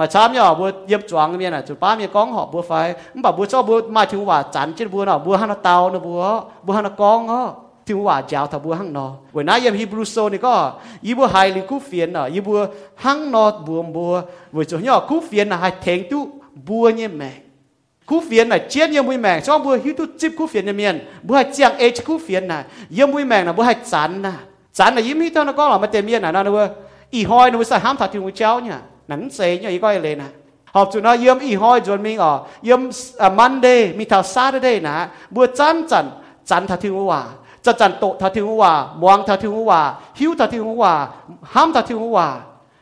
[0.00, 2.94] mà chăm nhỏ bố yếp choáng miên à chú ba mẹ con họ bố phải.
[3.14, 5.90] Bảo bố cho bố mai chú hòa chán chết bố nó bố hắn nó tàu
[5.90, 7.54] nó bố bố hắn nó con đó
[7.86, 11.14] thì hòa giáo thà bố hăng nó bởi nãy em Hebrew so này có y
[11.14, 14.20] bố hai lý cú phiền nó y bố hăng nó bố bố
[14.52, 16.28] bởi chỗ nhỏ cú phiền là hai thèn tu
[16.66, 17.32] bố như mẹ.
[18.06, 20.72] Cú phiền là chết như mùi mẹ cho bố hữu tu chip cú phiền như
[20.72, 21.06] miền.
[21.22, 24.32] Bố hai chiang age cú phiền là như mùi mẹ là bố hai chán nà
[24.72, 26.68] chán là yếm hữu tao nó có là mà tiền miền là nó nó
[27.10, 28.80] y hoài nó mới sai ham thà thì ngồi chéo nha.
[29.88, 30.30] อยเลยนะ
[30.72, 32.80] học chủ nó yếm y hoi chuẩn mình ở yếm
[33.36, 36.10] Monday mi thảo Saturday nè bữa chăn chăn
[36.46, 37.24] chăn thà thiên hòa
[37.62, 41.08] chăn chăn tổ thà thiên hòa muang thà thiên hòa hiu thà thiên hòa
[41.42, 42.40] ham thà thiên hòa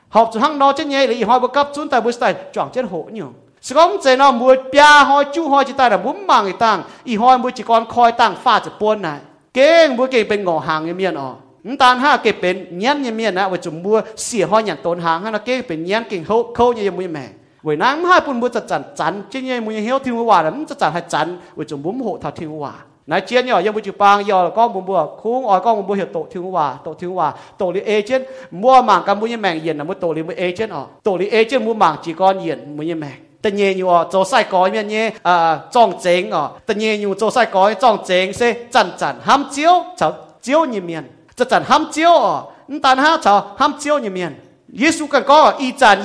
[0.08, 2.34] học chủ hăng nó trên nhẹ là y hoi bữa cấp chúng ta bữa sai
[2.52, 3.32] chọn trên hộ nhiều
[3.66, 9.08] สกอมเจนอมวยปยาหอยจูหอยจิตายแต่บุ้มมังอีตังอีหอยมวยจิกรคอยตังฟาจะปวนไหน
[9.54, 11.28] เก่งบัวเก่งเป็นงอหางเมียนอ๋อ
[11.73, 17.25] นตานห้าเก่งเป็นเงี้ยนเมียนนะว่าจุ่มบัวเสียหอยอย่างต้นหางฮะนะเก่งเป็นเงี้ยนเก่งเขาเขาเนี่ยมวยแม่
[17.63, 20.79] vì nắng hai bún bún chặt chắn trên như muốn hiếu thiên hòa là chặt
[20.79, 22.73] chắn hay chắn vì chúng bún hộ thảo thiên hòa
[23.07, 25.77] nãy chiến nhỏ nhưng mà chịu bang giờ là con bún bùa khung ở con
[25.77, 29.15] bún bùa hiểu tổ thiên hòa tổ thiên hòa tổ lý agent mua mảng cái
[29.15, 31.73] muốn như mèn yên là mua tổ lý mua agent ở tổ lý agent mua
[31.73, 34.87] mảng chỉ con yên muốn như mèn tất nhiên nhiều ở chỗ sai có miền
[34.87, 38.91] nhé à trong chính ở tất nhiên nhiều chỗ sai có trong chính sẽ chắn
[38.99, 40.91] chắn ham chiếu cháu chiếu như miền chặt chắn ham chiếu ở但哈cháu ham chiếu như
[40.91, 41.16] miền เยซูกันก็อีจาน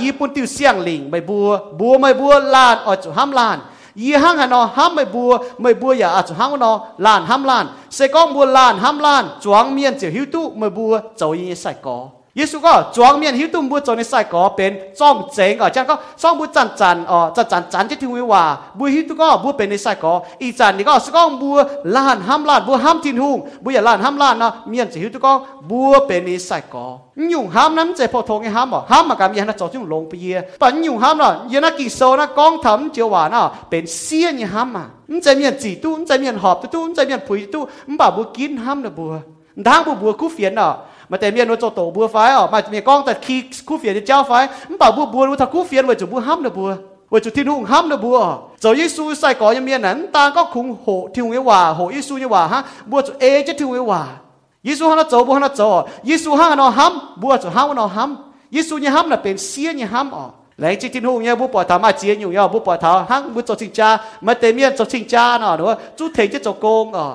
[0.03, 3.59] ยีปุ่นติวเสียงลิงไม่บัวบัวไม่บัวลานอจุห้ามลาน
[4.03, 6.73] ยี่ห้างหันอห้ามไม่บัวไม่บัวอย่าอจุห้างนอ
[7.07, 11.97] ลานห้ามลานเสกองบัวลานห้ามลานจวงเมียนเจียวหิวตู้ไม่บัวเจ้ายี่ใส่กอ
[12.40, 14.60] ยิสุก็จวงเมียน耶稣个庄面许多不做你晒个变
[14.98, 21.14] 庄正个，像个庄不赞赞哦，赞赞赞就听为话，ง许多个不变你晒个，一赞你个是讲不烂 ham 烂不 ham 天空，不也烂 ham 烂呢？
[21.14, 21.58] 面只许多个不变你晒个，用เป็นในสายกออีจันนี่ก็สก้องบัว
[21.96, 24.36] ลานห้ามล้านบัวห้ามทิ้งหุ่งบุอย่าล้านห้ามล้าน
[27.98, 39.14] จะพอทงให้ห้ามอ๋อห้ามากำยันนะจอดที่ลงไปเยี่ยปันห้ามล่ะยันนักี่โซนะก้องทำเจียวหวานอ๋อเป็นเสี้ยนห้ามอะมันจะเมียนจีตู้มันจะเมียนหอบตู้มันจะเมียนผุยตู้มันบ่าวบัวกิน ham นะบัว
[39.68, 40.70] ดังบัวบัวกูเฟียนอะ
[41.14, 43.78] mà tại miền nó cho tổ bùa phái ở mà miền con tại khi khu
[43.78, 46.20] phiền thì trao phái nó bảo bùa bùa nó thật khu phiền vậy chủ bùa
[46.20, 46.76] hâm được bùa
[47.10, 50.32] vậy chủ thiên hùng hâm được bùa rồi Giêsu sai có như miền นั้น ta
[50.36, 53.54] có khủng hộ thiên hùng hòa hộ Giêsu như hòa ha bùa chủ ê chứ
[53.60, 54.08] thiên hùng hòa
[54.64, 57.76] Giêsu hắn nó cho bùa hắn nó cho Giêsu hắn nó hâm bùa chủ hắn
[57.76, 58.16] nó hâm
[58.52, 63.90] Giêsu như hâm là bên xia như hâm ở หลังจากที่นู่นเนี่ยบุปผามาเจียอยู่เนี่ยบุปผาหังบุจจิงจา
[64.26, 67.08] มาเตเมียนจจิงจาเนาะหรือว่าจุเทงจะจโกงอะ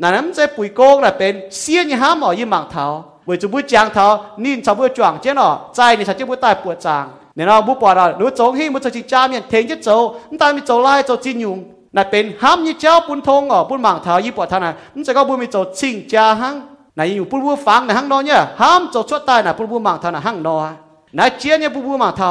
[0.00, 2.86] นั่นนั่นจะปุยโกงน่ะเป็นเสียนห้ามอะยิ่งมังเท้า
[3.32, 4.06] เวจุบุจางเทา
[4.44, 9.88] นี่ชาวบุจวงเจ้าเนาะใจนี่ฉันจะบุตายปวดจางเนี่ยเนาบุปผาหรือจงใหิบุจชิจ้าเมียเทงจะโจ
[10.30, 11.58] นั่นตามมีโจไล่โจจินยุง
[11.96, 16.54] นั่นเป็นห้ามยี่เจ้าปุนทงอ๋อปุนหมังเทายี่ปวดท่านั้นนั่นจะก็บุมีโจชิงจ้าหัง
[16.98, 20.56] này อยู่ปุ๊บฟังในห้างนอเนี่ยห้ามจดชดตายนะปุ๊บมังเทานะห้างนอ
[21.18, 22.30] นะเจียเนี่ยปุ๊บมังเทา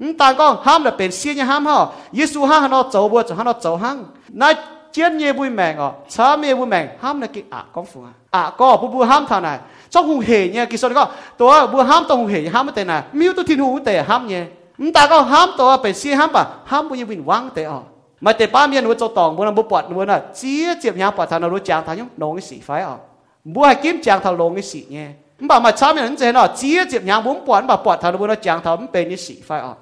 [0.00, 1.78] อืมต่างก็ห้ามแต่เป็นเสียเนี่ยห้ามเห่อ
[2.16, 3.96] เยซูห้างนอโจบัวจะห้างนอโจห้าง
[4.40, 4.48] นะ
[4.92, 9.48] เจียเนี่ยบุยแมงอ๋อชาเมียบุยแมงห้ามนะกิอะกองฟังอะก็ปุ่นบุห้ามเหห้าไหน
[9.96, 12.84] trong hùng hề nhé kỳ sau đó tôi bữa ham tông hùng hề ham tệ
[12.84, 14.44] nè miêu tôi thiên hùng tệ ham nhé
[14.78, 17.64] chúng ta có ham tôi phải xia ham bà ham bây giờ mình vắng tệ
[17.64, 17.80] à
[18.20, 20.96] mà tệ ba miền nuôi cho tòng bữa nào bữa bọt bữa nào chia chiếm
[20.96, 22.96] nhau bọt thằng nào nuôi chàng thằng nhung nong cái sĩ phải à
[23.44, 25.08] bữa hai kiếm chàng thằng nong cái sĩ nhé
[25.40, 28.26] bà mà sao miền thế nào chia chiếm nhau bốn bọt bà bọt thằng bữa
[28.26, 29.74] nào chàng thằng bên cái sĩ phải à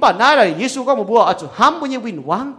[0.00, 2.52] bà nói là Giêsu có một bữa ở chỗ ham bây giờ mình vắng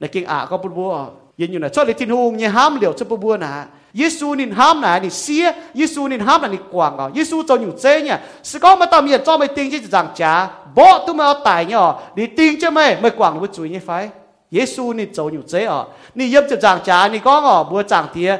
[0.00, 0.92] là kinh ạ có một bữa
[1.40, 3.52] ยินอยู่นะชอบเลยทิ้งหงเนี่ยห้ามเหลียวชอบบัวนะ
[3.98, 7.56] Giêsu nín ham nè nín xia Giêsu nín ham là nín quảng à Giêsu cho
[7.56, 11.06] nhiều chế nhá sự có mà tao miệng cho mày tin chứ rằng cha bỏ
[11.06, 14.08] tụi mày ở tài nhỏ, đi tin chứ mày mày quảng với chuối như phải
[14.50, 15.84] Giêsu nín cho nhiều chế à
[16.14, 18.36] nín yếm cho rằng cha nín có ngỏ bố chẳng tía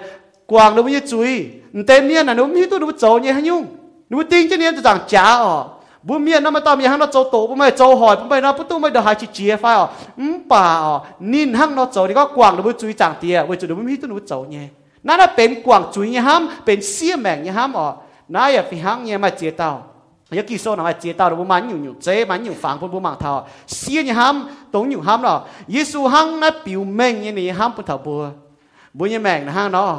[0.47, 1.47] quang nó mới chui
[1.87, 3.67] tên miên là nó mới tụi nó trâu nhé nhung.
[4.11, 5.65] Nó tin chứ nên tôi rằng chả ở
[6.03, 8.23] bố miên nó mà tao miên hăng nó trâu tổ bố mày trâu hỏi, bố
[8.23, 9.89] mày nó bố tôi mày được hai chỉ chia phải ở ờ.
[10.17, 13.43] ừm, bà ở nín hăng nó trâu thì có quang nó mới chui chẳng tiề
[13.43, 14.61] với chỗ nó mới tụi nó trâu nhé
[15.07, 17.89] นั่นเป็นกวางจุยยามเป็นเสียแมงยามอ๋อ
[18.35, 19.71] น่าอย่าไปหังเนี่ยมาเจียต้า
[20.39, 23.33] ยักกี่โซนมาเจียต้าเราบมันอยู่อยู่เจ๊มันอยู่ฟังพนบุมังเท่า
[23.77, 24.35] เสียยาม
[24.75, 25.35] ตรงอยู่ยามหรอ
[25.73, 28.23] เยซูหังนะปิวแมงยี่นี่ยามปุ่เท่าบัว
[28.99, 29.91] บุญยแมงนะฮะเนาะ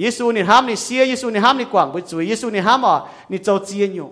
[0.00, 2.94] เยซูนี่ห้ามนี่เสียยิสูนี่ห้ามนี่กวางบุจุยเยซูนี่ห้ามอ๋อ
[3.30, 4.08] นี่เจ้าเจียนอยู่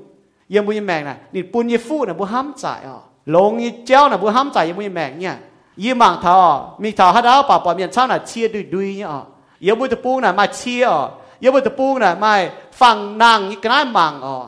[0.54, 2.96] ยังบุญยแมงนะนี่ปุ่นยฟู่นะบุห้ามจอ๋อ
[3.34, 5.34] ลงยี่เจ้านะบุห้ามจยังบุญยแมงเนี่ย
[5.82, 6.34] ยี่มังเท่า
[6.82, 9.20] มีเท่าฮัดเอาป่าป่าเมียนเช้าน่ะเชียดุยดุยเนี่ยอ๋อ
[9.67, 11.01] ยังบุญตะปูน่ะมาเชียอ่ะ
[11.43, 12.33] ยังบุญตะปูน่ะมา
[12.81, 14.43] ฟังนางยี่กระมังอ่ะ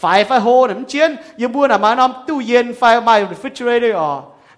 [0.00, 4.12] ไฟไฟโฮน่ะมันเชียนยังบุญน่ะมานำตู้เย็นไฟมาอยู่ในฟิชเรเดอร์อ่ะ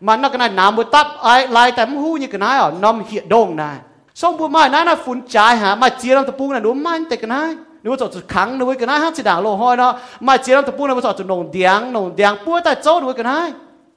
[0.07, 3.71] มันนักกันน้ำบุตับไอลายแต่มหูยี่กันไหนอ่ะน้ำเหี่ยดงน่ะ
[4.19, 6.83] xong bùa mai nãy là phun trái hả mà chia làm tập bung là đúng
[6.83, 9.57] mai tệ cái này nếu cho chút kháng nếu cái này hát chỉ đảng lô
[9.57, 12.61] hoi nó mà chia làm tập bung là cho chút nồng điang nồng điang bùa
[12.65, 13.53] tại chỗ nếu cái này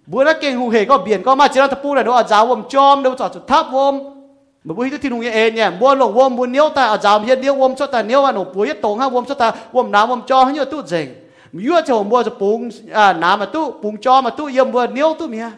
[0.06, 2.14] bùa nó kinh hùng hề có biển có mà chia làm tập bung là nó
[2.14, 4.00] ở giáo vôm chom nếu cho chút tháp vôm
[4.67, 7.41] mà bùi thì thiên nghe nhẹ mua lồng wom mua niêu ta ở giảm hiện
[7.41, 10.07] niêu wom cho ta niêu anh ông hết tông ha wom cho ta wom nào
[10.07, 11.15] wom cho như tu dình
[11.53, 14.87] mua cho mua cho bùng à nào mà tu bùng cho mà tu yếm mua
[14.87, 15.51] niêu tu mía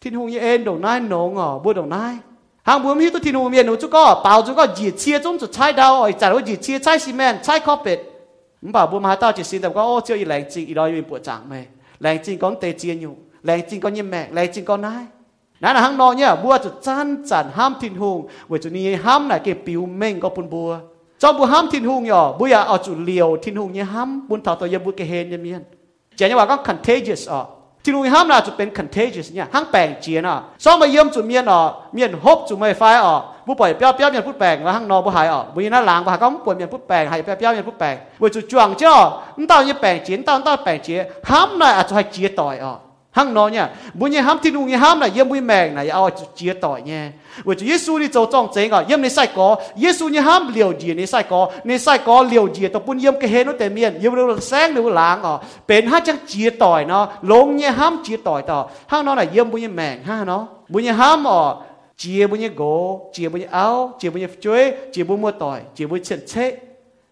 [0.00, 2.16] thiên hùng nghe đầu nai nổ ngỏ bùi đầu nai
[2.62, 5.18] hàng bùi mi tôi thì hùng miền nó chú có bảo chú có gì chia
[5.18, 8.00] chúng chú chai đau ở chả có gì chia chai xi men chai carpet
[8.62, 10.74] mà bảo bùi mà tao chỉ xin tao có ô chơi gì lạnh chính ý
[10.74, 11.66] đó yếm bùi chẳng mày
[12.00, 13.10] lạnh chính con tê chia nhụ
[13.42, 15.06] lạnh chính con như mẹ lạnh chính con nai
[15.62, 20.70] นั่นหังนอเนี่ยบัวจะจันจันห้ามทินหงเวจุนี้ห้ามไหนเก็บปิวเม่งก็ปุ่นบัว
[21.22, 25.62] จอมบัวห้ามทินหงย่อบัวอยากเอาจุเลียวทินหงเนี่ยห้ามบุญเท่าตัวเยบัวเกเฮนยเมียน
[26.16, 27.42] เจนว่าก็ contagious อะ
[27.84, 31.60] ทินหงห้ามน่าจะเป็น contagious เนี่ยห้างแปลงเจียนอะซ้อมมาเยี่ยมจุเมียนอะ
[31.94, 38.94] เมียนฮบจุไม่ไฟอะบุปล่อยเปี้ยวเปี้ยวเมียนพุทแปลงแล้วห้างนอบุหายอะบุญน่าหลังบุหายก็ปวดเมียนพุทแปลงหายเปี้ยวเปี้ยวเมียนพุทแปลงเวจุจวงเจ้า
[39.36, 40.98] มันตองยี่แปลงเจียนตองต้องแปลงเจีย
[41.28, 42.76] ห้ามน่าอาจจะให้เจียต่อยอะ
[43.12, 43.70] hăng nó nha.
[43.94, 47.12] Bu nhẹ ham tin nhẹ ham là yếm bu mèng này, ao chia tỏi nha.
[47.44, 49.56] Bởi chúa Giêsu đi châu trong chế ngà yếm này sai có.
[49.76, 51.50] Giêsu nhẹ ham liều gì này sai có.
[51.64, 54.36] Này sai có, liều gì tao bùn yếm cái hết nó tên miền yếm nó
[54.40, 58.42] sáng nó láng à bên hát chẳng chia tỏi nó lông nhẹ ham chia tỏi
[58.42, 60.46] tao hăng nó là yếm bùi mèng ha nó.
[60.68, 61.54] Bu nhẹ ham à
[61.96, 65.30] chia bu nhẹ gỗ, chia bu nhẹ áo, chia bu nhẹ chuối, chia bu mua
[65.30, 66.58] tỏi, chia bu chân chế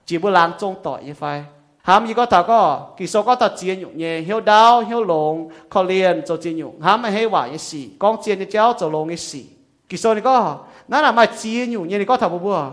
[0.07, 1.45] chia bu láng trong tỏi như phải
[1.83, 5.05] ham gì có thà có kỳ số có thà chiến nhục nhẹ hiếu đau hiếu
[5.05, 6.83] lộn khó liền cho chiến nhục.
[6.83, 9.47] Hàm mà hay quả như xì con chiến như chéo cho lộn như gì,
[9.89, 12.65] kỳ số này có nó là mà chiến nhục nhẹ này có thà bố bố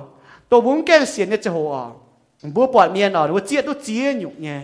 [0.49, 1.85] tôi muốn kén xiên như chỗ à
[2.53, 4.61] bố bỏ miền ở đứa chiến tôi chiến nhục nhẹ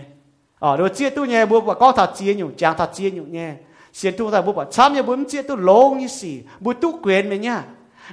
[0.58, 3.28] ở đứa chiến tôi nhẹ bố bỏ có thà chiến nhục chẳng thà chiến nhục
[3.28, 3.52] nhẹ
[3.92, 6.92] xiên tôi thà bố bỏ chăm như bố chiến tôi lộn như gì, bố tôi
[7.02, 7.62] quyền mình nhá.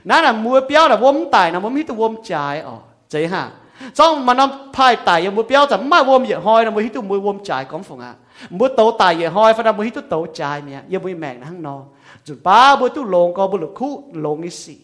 [0.03, 2.77] Nó là mua béo là vốn tài là vốn hít tôi vốn trái ở.
[3.09, 3.51] Thế hả?
[3.93, 6.93] xong mà nó phải tại một béo chẳng mai vôm dễ hoi là một hít
[6.93, 8.13] tụ mùi vôm trái có phòng à
[8.49, 11.13] mua tàu tài dễ hoi, phải là một hít tụ tàu trái mẹ giờ mùi
[11.13, 11.81] mẹ hăng nó
[12.25, 14.77] rồi ba bữa tụ lồng có bữa lục khu lồng cái xì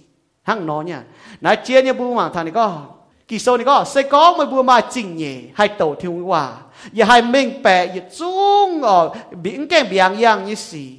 [0.43, 1.03] hăng nó nha.
[1.41, 2.81] Nãy chia nha bùa mà thằng này có.
[3.27, 3.83] Kỳ sau này có.
[3.83, 6.51] Sẽ có một bùa mà chỉnh nhỉ hai tàu thiếu quả
[6.91, 9.09] giờ hay mình bè, giờ chung ở
[9.43, 10.89] biển cái biển yang như xì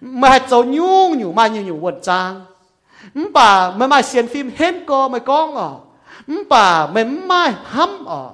[0.00, 2.40] mà hai tàu nhung nhung mà nhung nhung quần trang.
[3.32, 5.72] Bà mà mà xem phim hết co mà con rồi
[6.48, 8.30] bà mềm mai hâm ở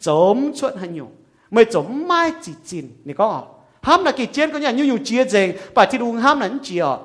[0.00, 1.08] chống chuyện hay nhiều
[1.50, 3.42] mới chống mai chỉ chín này có ở
[3.82, 6.46] hâm là kỳ chiến, có nhà như nhiều chia gì bà chỉ đúng hâm là
[6.46, 6.98] những chia ở.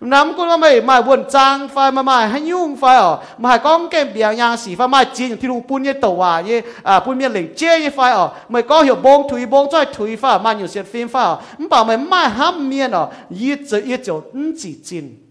[0.00, 3.24] Nắm con mày mày buồn trang phải mà mày hay nhung phải ở.
[3.38, 6.40] Mày con kem đèo nhà xỉ phải mày chín thì đúng buôn như tàu à
[6.40, 8.30] như à buôn miên lĩnh chê như phải ở.
[8.48, 11.40] Mày có hiểu bông thủy, bông cho thủy phải mà nhiều chuyện phim phải ở.
[11.70, 14.14] Bảo mày mày hâm miên ở ít giờ ít giờ
[14.58, 15.27] chỉ chín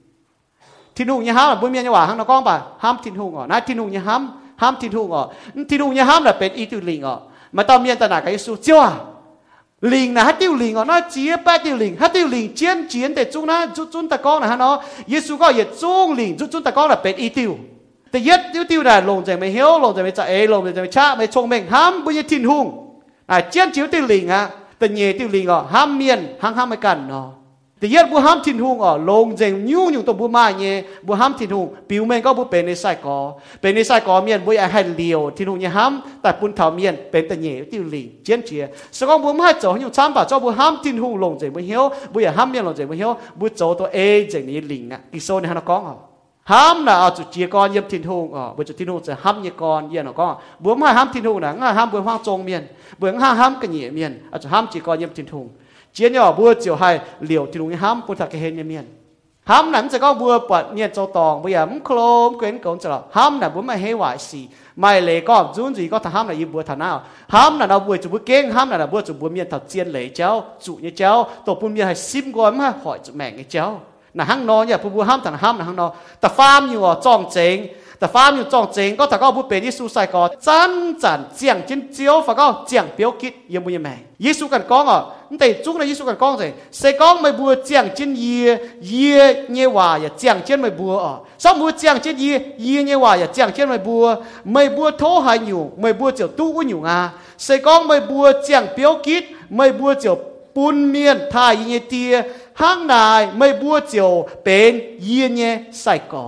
[0.96, 3.10] thì đúng như ham là bún miệng như hòa ham nó con bà ham thì
[3.10, 4.22] đúng ở nãy thì đúng như ham
[4.62, 5.24] ห้ามทินหุงอ๋อ
[5.70, 7.16] ทินหุงเนี่ยห้ามน่ะเป็นอีตุลิงอ๋อ
[7.56, 8.82] มาตอนเมียนตนากับยิสุเจ้า
[9.92, 14.74] ลิงนะฮัตติวลิงอ๋อน่าเจี๊ยบแปดติวลิงฮัตติวลิงเจียนเจียนแต่จุงนะจุจุนตะก้องนะฮะเนาะ
[15.12, 17.50] ยิสุก็เหยียดจุงลิงจุจุนตะก้องน่ะเป็นอีติว
[18.10, 22.66] แต่เย็ดติวติวน่ะลงใจไม่เหี้ยวลงใจไม่จะเอลงใจไม่ชาไม่ชงเม่งห้ามบุญทินหุง
[23.30, 24.42] อ่ะเจียนจิ๋วติวลิงฮะ
[24.78, 27.26] แต่เย่ติวลิงอ๋อห้ามเมียนห้ามห้ามไม่กันเนาะ
[27.79, 30.75] แต่ยัดบุห้ามทินหุงอ๋อลงเจงยุ่งอยู่ตัวบุมาเนี่ย
[31.07, 33.17] บุห้ามทินหุงปิวเมนก็บุเป็นในไส้กอ
[33.61, 38.63] เป็นในไส้กอเมียนบุยให้เลียวทินหุงเนี่ยห้ามแต่ปุ่นเถาเมียนเป็นแต่เนี่ยติวลิงเจียนเจีย
[38.97, 43.97] สกองบุมาเจ่ออยู่ช้ำป่าจ่อบุห้ามทินหุงลงเจงบุเหี้ยวบุอยห้ามเมียนลงเจงบุเหี้ยวบุจ่อตัวเอ
[44.29, 45.95] เจงนี่ลิงอะกิโซนี่ฮะนกองอ๋อ
[46.51, 50.27] ห้ามนะเอาจุดเจียกอนเยี่ยมทินหุงอ๋อบุจุดทินหุงจะห้ามเยี่ยกอนเยี่ยนก็
[50.63, 52.63] บุมาห้ามทินหุงนะง่าห้ามบุห้ามจงเมียน
[52.99, 55.47] บุห้ามห้ามกันเหยี่ยเมียนอาจจะห้ามจีกอนเยี่ยมทินหุง
[55.93, 58.85] chiến nhỏ bùa chiều hai, liều thì đúng ham bùa thật cái hình miền
[59.47, 62.79] ham nắn sẽ có bùa bật nhiên châu tòng bây giờ muốn khom quên cổng
[62.79, 64.47] cho ham là bùa mà hay hoài xì.
[64.75, 67.03] Mày lệ có dũng gì có thằng ham là gì bùa thằng nào?
[67.27, 69.87] Ham là nó bùa chủ bùa kén ham là bùa chủ bùa miền thật chiến
[69.87, 73.31] lấy cháu chủ như cháu tổ bùa miền hay sim qua mà hỏi chủ mẹ
[73.31, 73.81] cái cháu
[74.13, 75.91] là hăng nó nhỉ bùa ham thằng ham là hăng nó.
[76.21, 77.67] Ta farm như ở à, trong chính
[77.98, 85.00] แต่ฟ้าอยู่จองเจงก็ถ้าก็บุเป็นยิสุใส่ก็จันจันเจียงจินเจียวฝาก็เจียงเปียวคิดยังบุยังแม่ยิสุกันก้องอ่ะ
[85.38, 88.42] แต่จุกในยิสุกันก้องสิเสก้องไม่บัวเจียงจินเย่
[88.86, 89.16] เย่
[89.50, 94.04] เนี่ยว่าอย่าเจียงเจียนไม่บัวอ่ะสมบัวเจียงจินเย่เย่เนี่ยว่าอย่าเจียงเจียนไม่บัว
[94.52, 96.98] ไม่บัวโทหายอยู่ไม่บัวเจียวตู้อุ่นอยู่งา
[97.42, 99.22] เสก้องไม่บัวเจียงเปียวคิด
[99.54, 100.16] ไม่บัวเจียว
[100.56, 102.12] ปุนเมียนทายเยเตีย
[102.60, 104.10] ห้างนายไม่บัวเจียว
[104.44, 104.72] เป็น
[105.02, 106.26] เยี่ยเนี่ยใส่ก่อ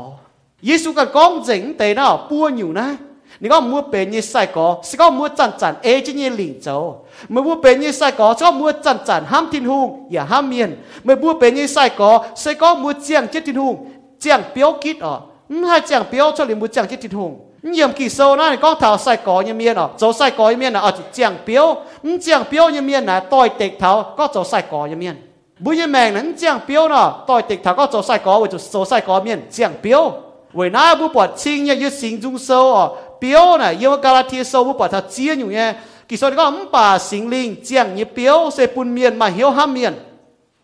[0.62, 2.96] Giêsu cần con dính tế nào bua nhiều na.
[3.40, 6.30] Nếu có mua bể như sai có, sẽ có mua chăn chăn ê chứ như
[6.30, 10.08] lỉnh châu mà mua bể như sai có có mua chăn chăn ham thiên hùng
[10.12, 10.76] dạ và miền.
[11.04, 12.26] Mà mua bể như sai có
[12.60, 15.20] có mua chiang chết thiên hùng, chiang béo kít ở.
[15.68, 17.40] Hai chiang béo cho đến mua chiang chết thiên hùng.
[17.64, 19.90] Nhiệm kỳ sâu na con thảo sai có như miền ở.
[19.98, 21.76] Cháu sai có như miền ở chiang béo.
[22.22, 25.16] Chiang béo như miền là tôi tịch thảo, có cháu sai có như miền
[25.60, 28.86] bây giờ mẹ nắng chiang béo nọ tôi tịch có cháu sai có với cháu
[28.86, 30.29] sai có miền chiang béo.
[30.54, 35.76] 为那不把亲呀，要心中收哦，表呢，因为加拉铁收不把它接用耶。
[36.08, 39.94] 其实你讲唔把心灵讲一表，是半面嘛，晓下面，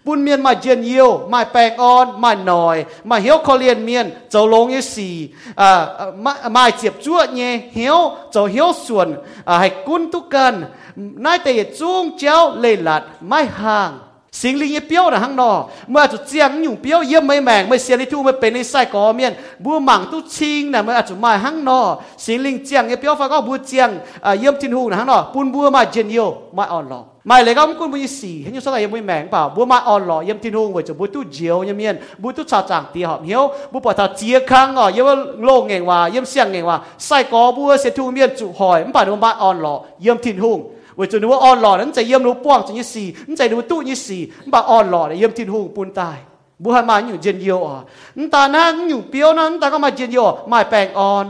[0.03, 5.01] 半面嘛见要，嘛白安，嘛耐，嘛晓可怜面，就弄一事，
[5.53, 13.99] 啊，嘛嘛接触耶，晓就晓顺，啊，系官督根，乃地中交累辣，咪行。
[14.41, 15.51] สิ่งลิงเปียวนะฮังนอ
[15.91, 19.33] เมื่อจุดเจียงอยู่เปียวเยี่ยมไม่แมงไม่เสียในทูไม่เป็นในไส้กอเมียน
[19.63, 21.79] บัวหมังตุชิงนะเมื่อจุดมาฮังนอ
[22.23, 23.89] สิ่งลิงเจียงเปียวฟ้าก็บัวเจียง
[24.39, 26.17] เยี่ยมทินหูนะฮังนอปูนบัวมาเจนโย
[26.55, 39.75] ไม่อ่อนหลอไม่เลยก็มุกุนบุญสี่เห็นอยู่สไตล์ยังไม่แมงเปล่าบัวมาอ่อนหล่อเยี่ยมทินหงไว้จะบัวตุเจียวเยี่ยมเมียนบัวตุชาจางตีหอบเหี้ยวบัวปผาเจียคังอะยังว่าโลงเงว่ายี่ยมเสียงเงว่าไส้กอบัวเสียทูเมียนจุหอยมันป่านบัมาอ่อนหล่อ
[40.05, 40.59] ยังทินหง
[40.98, 44.22] ว่าจนว่าอ่อนหล่อนั้นจะเยี่ยมรู้ป้วงจังยี่สี่นั่นใจดูตู้ยี่สี่
[44.52, 46.18] บ่าอ่อนหล่อเยี่ยมทิ้นหูปูนตาย
[46.64, 47.78] บุหามาอยู่เจียนเยียวอะ
[48.34, 51.26] ตาหน้นอยู่เปียวนั้นตาก็มาเจียนเยียวหมายแปลงอ่อน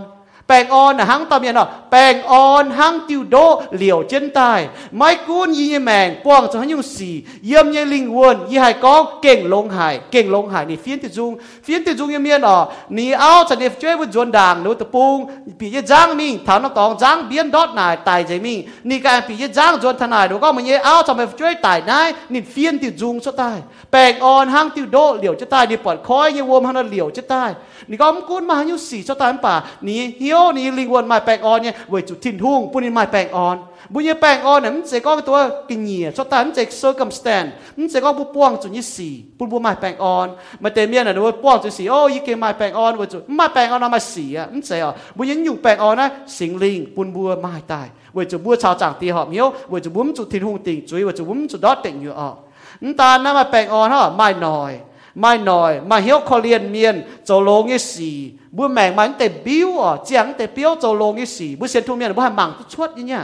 [0.48, 1.56] bèn on hăng tao miền
[1.92, 4.68] bèn on hăng tiêu đô liều chân tài.
[4.92, 7.24] Mai cuốn gì như mèn, quang cho hắn nhung xì.
[7.44, 11.00] Yếm như linh quân y hai có kèng lông hải kèng lông hải nì phiên
[11.00, 11.38] tiêu dung.
[11.64, 14.74] Phiên tiêu dung như miền nó nì áo chẳng đẹp chơi với dồn đàng nô
[14.74, 18.40] tập bung bị như giang mình thảo nó tòng, giang biến đót này tài giấy
[18.40, 20.56] mình nì cái bị như giang dồn thằng này đồ không?
[20.56, 23.58] Mình như áo chẳng đẹp chơi tài này nì phiên tiêu dung cho tài.
[23.92, 25.68] Bèn on hăng tiêu đô liều chân tài.
[25.68, 27.54] Ni bỏ khói như vôm hắn nó liều chân tài.
[27.88, 30.35] Nì có ông cuốn mà hắn nhung xì cho tài bà nì hiếu
[30.78, 33.58] ลิงวน mai bẹng on nhé với chủ thiên hung bún mai bẹng on
[33.90, 37.52] bún như bẹng on này sẽ có cái ตัว kinh nghiệm cho ta sẽ circumstance
[37.94, 40.30] sẽ có bút buông chủ như xì bún bún mai bẹng on
[40.60, 43.08] mà tên miên là nó buông chủ xì ô ý kiến mai bẹng on với
[43.08, 45.98] chủ mai bẹng on nó mà xì à sẽ à bún như dùng bẹng on
[45.98, 49.54] á sinh linh bún bua mai tài với chủ bua chào chẳng tì họp hiếu
[49.68, 52.10] với chủ bún chủ thiên hung tình chuối với chủ bún chủ đó tình như
[52.10, 52.34] ở
[52.98, 54.80] ta nó mà bẹng on ha mai nòi
[55.20, 56.96] ไม่หน่อยมาเหี้ยวคอเรียนเมียน
[57.28, 58.12] จะลงี้สี
[58.56, 63.24] บุ้แมงมันแต่บิวอะเจียงแต่เปี้ยวจะลงี้สีบุ้เสียนทุ่งเมียนบุ้หันมังทุชดยี่เนี่ย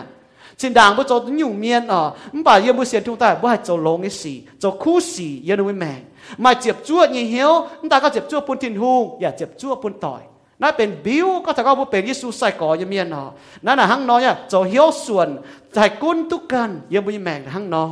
[0.60, 2.02] จินด่างบุ้โจอยู่เมียนอะ
[2.34, 6.00] มันบ่าเยี่ยมบุ้เสียนทุ่งต้บุ้หัจะลงี้สีโจคู่สีเยี่ยนุ้ยแมง
[6.44, 10.22] มาเจ็บจวดยี่เหี้ยวมันตก็เจ็บจวดปุ่นทินหูอย่าเจ็บจวดปุ่นต่อย
[10.64, 13.26] นั่นเป็นบิวก็จะก็บุเป็นยิสูใส่ก่อยังเมียนอะ
[13.66, 15.28] นั่นน่ะหังนอเนี่ยจะเหี้ยวส่วน
[15.74, 17.86] ใจกุ้นทุกันเยี่ยบุญแมงหังนอ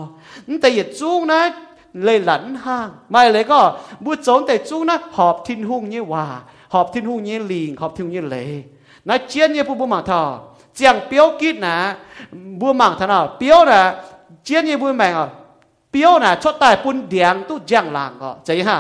[0.62, 1.40] แต่เหยียดจูงนะ
[2.04, 3.60] เลยหลันห้าง ไม่เลยก็
[4.06, 6.26] บุตรสนแต่จูนะหอบทิ้นหุ่งเยี่ว่า
[6.74, 8.50] หอบทิ้นหุ่งเยี่ลิงหอบทิ้งเยี่เลย
[9.08, 10.22] นะเชียนเยี่ผู้บุมาทอ
[10.76, 11.76] เจียงเปียวกิดนะ
[12.60, 13.82] บุมังท่านอะเปียวนะ
[14.44, 15.28] เจียนเยี่บุแมงอะ
[15.92, 18.78] เปียวนะชดใต้ปุ่นเดียงตุ้เจียงหลังก็ใจฮะ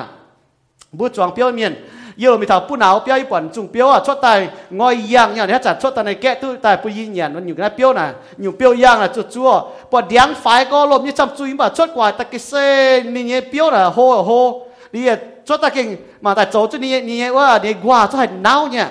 [0.97, 1.73] บุตรจวงเปียวเมียน
[2.19, 5.47] yêu mi thảo bún áo bia bẩn chung bia à chót tay ngồi yang nhau
[5.47, 8.53] hết chặt chót này kẹt tu tay bún yin nhàn nó cái bia này nhiều
[8.59, 9.61] bia yang là chuột chua.
[9.91, 13.23] Bỏ điang phải có lồm như chăm chui mà chót quài tay cái xe, ni
[13.23, 14.67] nhé bia là hô hô.
[14.91, 15.07] Đi,
[15.45, 18.67] chót tay kinh, mà tại chỗ cho ni ni quá ni qua cho hành náo
[18.67, 18.89] nha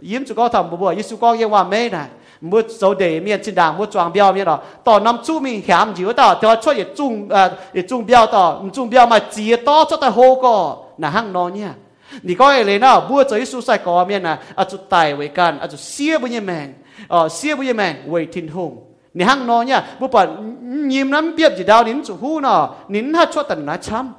[0.00, 2.06] yếm chú có thầm bùa bùa yesu có yên hòa mê này
[2.41, 5.61] mua dấu để miền trên đảng mua chuang biao miền đó tỏ năm chú mình
[5.67, 9.07] hàm chỉ có tỏ cho cho ye trung à ye trung biao tỏ trung biao
[9.07, 11.73] mà chỉ to cho tại hồ có là hăng nó nha
[12.21, 14.37] 你讲诶，那不做一蔬菜高面呢？
[14.53, 16.73] 啊，就带为干，啊，就写不一命，
[17.09, 18.77] 哦，写不一命为天空。
[19.13, 20.25] ni hang no nya bu pa
[20.61, 24.13] nhim nam biep ji dao nin chu hu no nin ha cho tan na cham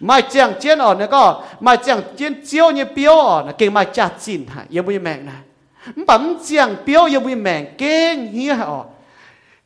[0.00, 3.84] mai chang chien on ne ko mai chang chien chiêu như biao on ke mai
[3.92, 5.32] cha chin ha ye bu meng na
[6.07, 8.65] bấm chang biểu yêu bị mèn ke hi ha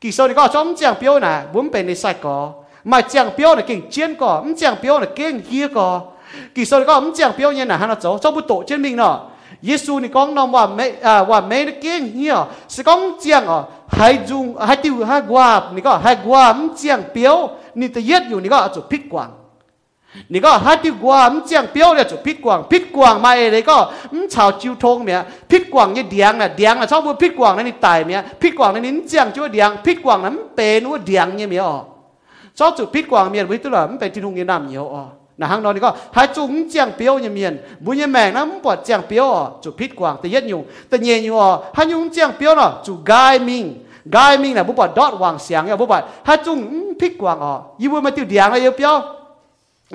[0.01, 2.51] kỳ sau này có trong chàng biểu này bốn bên này sai có
[2.83, 6.01] mà chẳng biểu này kinh chiến có không chẳng biểu này kinh kia có
[6.55, 8.81] kỳ sau đó không chẳng biểu như là hắn nó chỗ trong bút tổ trên
[8.81, 9.19] mình nọ
[9.61, 12.33] Giêsu ni con nó mà me à wa me cái keng hia
[12.67, 16.69] sẽ con chiang à hai dùng hai tiêu hai quả ni có hai quả m
[16.77, 19.01] chiang biểu ni tự yết อยู่ ni có chỗ phít
[20.33, 25.23] นี่个哈的光，唔讲标了就撇光，撇光嘛，你个唔炒焦通咩？
[25.47, 28.23] 撇光一凉啦，凉啦，差不多撇光那你大咩？
[28.39, 31.85] 撇光那你讲就凉，撇光那唔白那凉嘢咩哦？
[32.55, 33.43] 差就撇光咩？
[33.45, 35.11] 为得啦，唔白天空嘅南嘢哦。
[35.37, 37.53] นะฮังเนี่ยเดียอนนี่ก็หายจุ้งนั่เจียงเปียวเนี่ยเมียน
[37.83, 39.27] บุญยแมงนั้นนปวดเจียงเปียว
[39.63, 43.63] จุพิษกว่างแต่เย็นอยู่แต่เย็นอยู่อ๋อหายยุงเจียงเปียวเนาะจุกายมิง
[44.15, 45.97] กายมิงนะบุปผาดอดวางเสียงเนี่ยบุปผา
[46.27, 46.57] หายจุ้ง
[46.99, 48.95] พิษกว่างอ๋อยี่บุญมาติวเดียงเลยเปียว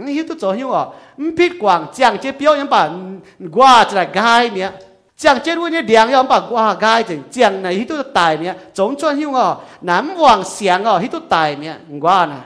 [0.06, 2.90] 你迄都做香哦，唔必光讲这表演把
[3.38, 3.50] 我
[3.90, 4.72] 一来改呢，
[5.16, 12.36] 讲这问题良要把我改成讲呢，迄都大呢，总转香哦，难妄想哦，迄都大呢，我呢，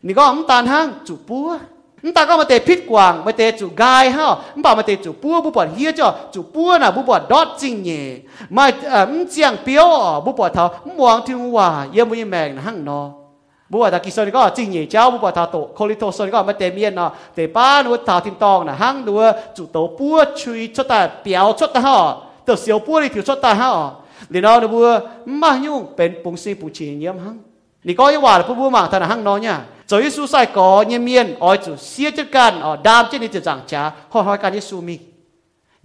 [0.00, 1.60] 你讲唔单行主播啊。
[2.04, 4.96] chúng ta có một tệ phít quang một tệ chủ gai ha chúng bảo một tệ
[4.96, 8.18] chủ bua bu bọt hia cho chủ bua là bu bọt đót chính nhỉ
[8.50, 9.84] mà ấm chiang piếu
[10.24, 13.10] bu bọt thảo muang thiên hòa yếm bu yếm mèn hăng nó
[13.74, 19.22] บัวตะกิโซนก็จริงเหยเจ้าบัวทาโตโคลิโตโซนก็ไม่เตมียนเนาะแต่ป้านัวทาทิมตองนะหังนัว
[19.56, 21.96] จุดโตปัวชุยชดตาเปียวชดตาห่อ
[22.44, 23.70] เตเสียวปัวนี่ถิวชดตาห่อ
[24.32, 24.86] ลีนอนัว
[25.40, 27.36] มายุ่งเป็นปุงซีปุงชีเยี่ยมหัง
[27.86, 29.56] นี่ก็ยังว่าผู้บัวมาทานหังนอยเนี่ย
[29.90, 34.96] จอยสู้ใส่ก่อเยี่ยมเยียนอ้อยจุดเสียจัดการอ๋อดามเจนี่จะจังจ้าห่อหอยการยิสูมี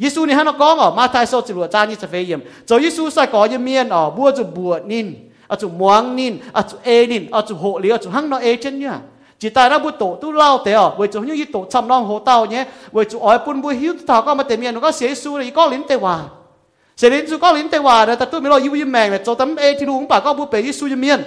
[0.03, 5.07] ยซูนี่ฮะนก็งอ๋อมาไทยโซจิลัวจานี่จะเฟยเยี่ยมจอยสู้ใส่ก่อเยี่ยมเยียนอ๋อบัวจะบัวนิน
[5.51, 8.95] อาจุมวงนินอาจุเอนินอาจุโหเลียอาจุหังนอเอเช่นเนี่ย
[9.41, 16.15] จิตใจรับบุตรตู้เล่าเตอเวจูนี่ยี่ตุจำน้องโหเต้าเนี่ยเวจูอ้อยปุ่นบุหิวตาก็มาเตมียนก็เสียสูเลยก็ลิ้นเตว่า
[16.97, 21.21] เสียลิ้นสูก็ลิ้นเตว่าแต่ตู้ไม่รอยิ้มยิ้มแมงเลยโจตั้มเอที่รู้ป่าก็บุเปยิสูยเมียน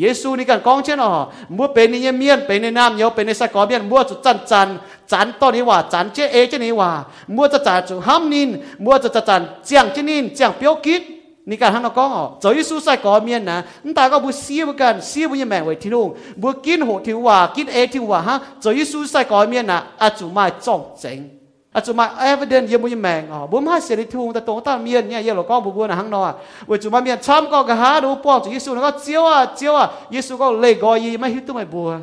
[0.00, 1.12] เยซูนี่กันกองเช่นอ๋อ
[1.56, 4.68] มัวเป็นนี่เมียนเป็นในน้ำเยาเป็นในสะกอเมียนมัวจุดจันจัน
[5.10, 6.90] จันต้นนี้ว่าจันเจเอเจนี้ว่า
[7.34, 8.48] มัวจะจันจุห้ามนิน
[8.84, 11.02] มัวจะจันเจียงเจนินเจียงเปียวกิด
[11.46, 21.30] 你敢喊我讲哦，做一蔬菜搞面呐，你大家不烧不干，烧不也买回天龙，不见好条话，见爱条话哈，做一蔬菜搞面呐，啊就买装整，
[21.70, 26.34] 啊就买 evidence 也不也买哦，不买写的天龙的东大面เนี่ย耶路讲不不那行喏啊，
[26.66, 32.00] 为就买面参加个哈都帮助耶稣那个招啊招啊，耶稣个累个伊ไม่หิวตัวไม่บัว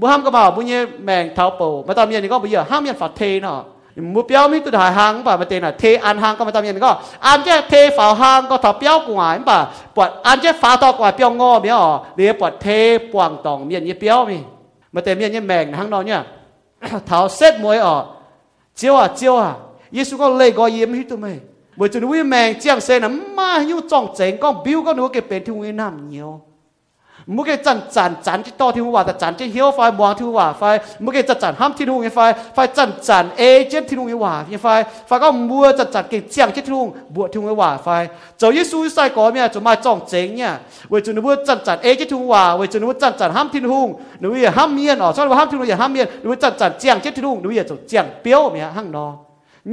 [0.00, 3.60] บัวห้ามก็บ่าวบุญเนี่ยแมงเท้าเปล่าไม่ตามเมียนี่ก็บุญเยอะห้ามเมียนฝัดเทเนาะ
[3.98, 6.64] mu piao mi tu dai hang ba te na thế an hang có ma tâm
[6.64, 10.38] yen ko an che thế phao hang, có thập piao ku ngai ba pat an
[10.42, 13.94] che phá to kwa piao ngo mi ho le pat te puang tong mien ye
[13.94, 14.38] piao mi
[14.92, 16.24] ma te mien ye meng hang no nya
[17.06, 18.04] thao set moi ở.
[18.74, 19.54] Chiếu à chiếu à.
[19.92, 21.38] Yesu có lấy gọi yếm hít tụi mày.
[21.76, 25.08] Bởi chúng nuôi mèn chiang xe nó mà như trong chén, con biu con nuôi
[25.12, 26.40] cái bên thì nuôi nam nhiều.
[27.36, 30.62] มุกเกจันจันจันที่ต่อที่หัวแต่จันที่เหี้ยวไฟมวงที่หัวไฟ
[31.04, 32.20] มุกเกจันจันห้ามที่นุ่งไฟ
[32.54, 34.26] ไฟจันจันเอเจนที่นุ่งหัว
[34.62, 34.66] ไฟ
[35.06, 37.88] ไฟก็มัวจันจันเก่งเจียงที่นุ่งบวชที่หัวไฟ
[38.38, 40.52] เจ้าเยซูใส่ก่อนเนี่ยจะมาจ้องเจงเนี่ย
[40.88, 43.88] เวจุนบัวจันจันเอเจนที่หัวเวจุนบัวจันจันห้ามที่นุ่ง
[44.20, 49.06] หนูอย่าห้ามเมียนอ๋อชอบว่าห้ามที่นุ่งอย่าห้ามเมียนหนูจันจันเจียงที่นุ่งหนูอย่าจะเจียงเปี้ยวเนี่ยห้างนอ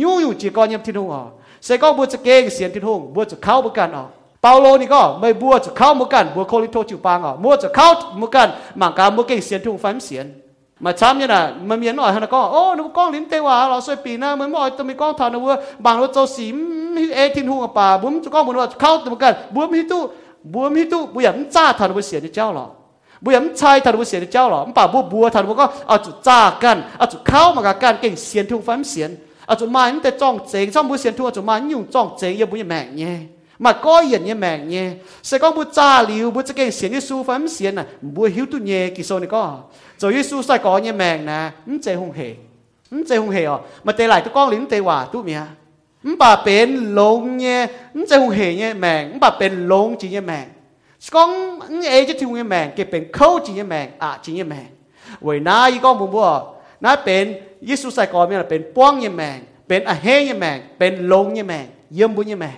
[0.01, 1.23] ยูอยู่จีกอนเนี่ยที่นุ่งอ๋อ
[1.65, 4.05] เสก็บัวจะเก่งเสียงที่นุ่งบัวจะเข้าประกันอ๋อ
[4.45, 8.47] เปาโลนี่ก็ไม่บัวจะเข้าเหมือนกันบัวโคลิโตจิวปางอ๋อบัวจะเข้าเหมือนกัน
[8.81, 10.25] มังกาบัวเก่งเสียนทินุงฟันเสียน
[10.83, 15.53] มาช้ำเนี่ยนะมันมีหน่อยฮะนะก็โอ้นึกก้องลิ้นเตว่าเราสวยปีหนะมันม่อาตัวมีก้องทานนะบัว
[15.85, 16.47] บางราโจสี
[17.15, 20.01] เอทินุงป่าบุ้มจะก้องบุญว่าเข้าเหมือนกันบัวมีตู้
[20.53, 22.65] บัวมีตู้บัวอย่างจ้าทานบัวเสียนเจ้าหรอ
[23.23, 29.09] บัวอย่างชายทานบัวเสียนเจ้าหรอป่าบัวบัวทานบัวก็เอาจุดจ้ากันเอาจุดเข้ามากันเก่งเสียนทินุงฟันเสียน
[29.47, 33.13] เอาจุมาอันแต่จ้องเจงช่องบุเสียนทั่วจุมายุ่งจ้องเจงยังบุยแมงเนี่
[33.59, 34.91] mà có yên như mẹ nhé
[35.23, 37.85] sẽ có một cha liu một cái xiên như su phẩm xiên à?
[38.01, 39.55] Bút hiểu tu nhé kỳ số này có à?
[39.97, 41.51] rồi như su sai có như mẹ nè?
[41.67, 42.35] Ừm chế hùng hề.
[42.91, 43.57] Ừm chế hùng hề à?
[43.83, 45.41] Mà tê lại tu con lính tê hòa tu mía
[46.03, 49.03] ừm bà bên lông nhé ừm chế hùng hề nhé mẹ?
[49.03, 50.45] Ừm bà bên lông chỉ nhé mẹ?
[51.11, 53.89] Con ừm ấy chứ thiếu nhé mẹ cái bên khâu chỉ nhé mẹ?
[53.99, 54.61] À chỉ nhé mẹ.
[55.21, 57.35] Vậy na y con bùn bùa na bên
[57.77, 58.37] su sai có mía à?
[58.37, 59.39] là bên quang nhé mẹ?
[59.67, 60.61] Bên à hê nhé mẹ?
[60.79, 61.65] Bên lông nhé mẹ?
[61.97, 62.51] Yếm bún nhé mẹ?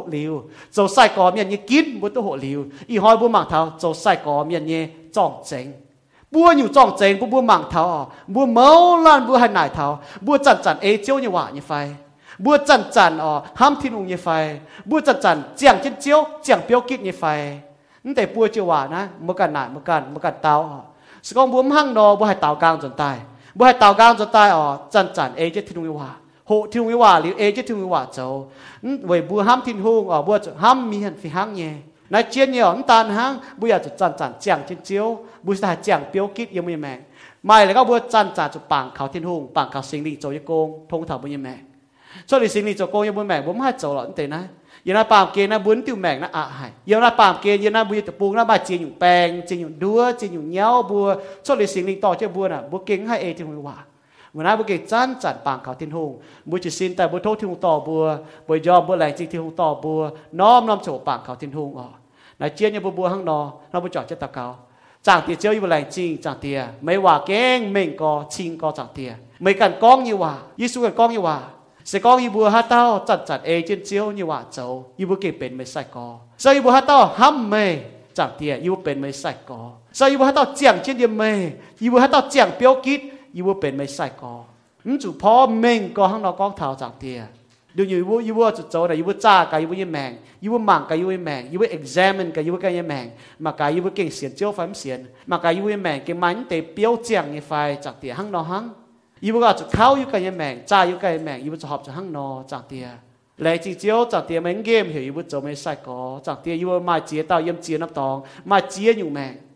[5.49, 5.84] เ
[6.36, 7.84] บัวอยู่จ้องเจงบัวบัวมังเท้า
[8.34, 8.68] บัวเมา
[9.06, 9.86] ล้านบัวให้นหนายเทา
[10.26, 11.72] บัวจันจันเอเจียวเนี่ยวะเนี่ยไฟ
[12.44, 14.28] บัวจันจันอ๋อห้ามทิ้งลงเนี่ยไฟ
[14.90, 17.24] บัวจันจันเจียงเจียงเจียวเจียงเปียวกิดเนี่ยไฟ
[18.04, 20.80] นั่นแต่บัวเจียวว่นะเมื่อกันหนาเมื่อกันเมื่อกันเตาอ๋อ
[21.26, 23.18] สกองบัวมั่งนอบัวให้เต้ากลางจนตาย
[23.58, 26.08] บัวให้เต้ากลางจนตายอ๋อจันจันเอเจียทิ้งลงเนี่ยว่
[26.48, 28.28] โหทิ้งลงเนี่ยวะหรือเอเจียทิ้งลงเนี่ยว่าเจ้า
[29.08, 31.74] เว้ยบัวห้ามทิ้งหงอ๋อบัวห้ามมีเหันฝีห้างเนี่ย
[32.14, 35.08] นายเชียนเนี่ยตานหางบุยาจุจันจันเจียงเชียนเจียว
[35.45, 36.99] บุษตาเจียงเปียวกิดยังไม่แมง
[37.45, 41.62] ไม่แล้วก็บัวจันจ่นจุปังเขาเทียนหงปังเขาสิงลีโจยโกงทงเถาบุญยังแมง
[42.30, 44.41] ช่วยสิงลีโจโกงยังบุญแมงบุญมาโจหล่อนเตนะ
[44.88, 51.06] ยันนาปามเกณฑ์นะบุญติวแมงนะอะหายยันนาปามเกณฑ์ยันนาบุญตะปูงนะบาเจียนอยู่แปลงจียนอยู่ดัวจียนอยู่เงี้ยวบัว
[51.45, 53.78] ช่วยสิงลีต่อเจ้าบัวน่ะบัวเก่งให้เอจิงว่า
[54.36, 56.12] มันน่าบุกเกจันจันปางเขาทิ้งหง
[56.50, 58.04] บุจิสินแต่บุโทษที่หงต่อบัว
[58.48, 60.02] บุยอมบุแหลงจิงที่หงต่อบัว
[60.40, 61.88] น้อมน้อมโฉปางเขาทิ้งหงอ๋อ
[62.42, 64.46] นายเจียนยบัวบัวห้างนอเราบุจอดเจ้าตะเกา
[65.08, 69.12] จากเตียเจียอยู่แหลงจริงจากเตียไม่ว่าแก้งเม่งกอชิงกอจากเตีย
[69.42, 71.38] ไม่กันก้องยี่ว่ายิสุกันก้องยี่ว่า
[71.92, 74.66] สกองยีบัวฮัเต้าจัดจัดเอเจนเจียวยี่ว่าเจ้า
[75.00, 76.08] ยีบัวเก็บเป็นไม่ใส่กอ
[76.42, 77.66] เจ้ายีบัวฮัเต้าห้ำไม่
[78.18, 79.60] จากเตียยูเป็นไม่ใส่กอ
[79.96, 81.32] เจ้ายีบัวฮัเต้าเจียงเช่นเดียมไม่
[81.82, 83.02] ยีบัวฮัเต้าเจียงเปียวกิด
[83.61, 95.01] ไฟมันเสียน
[95.31, 97.53] มากับยีบัวยี่แมงเก่งมันเตะเปียวเจียงยี่ไฟ
[97.85, 98.64] จากเตียข้างนอกข้าง
[99.22, 102.99] 伊要个就靠要计命，揸要计命，伊要就合就行咯，赚啲啊！
[103.39, 108.95] 嚟至少赚啲命 game 佢要做咩细个，赚啲要买接到要接นับตอง买接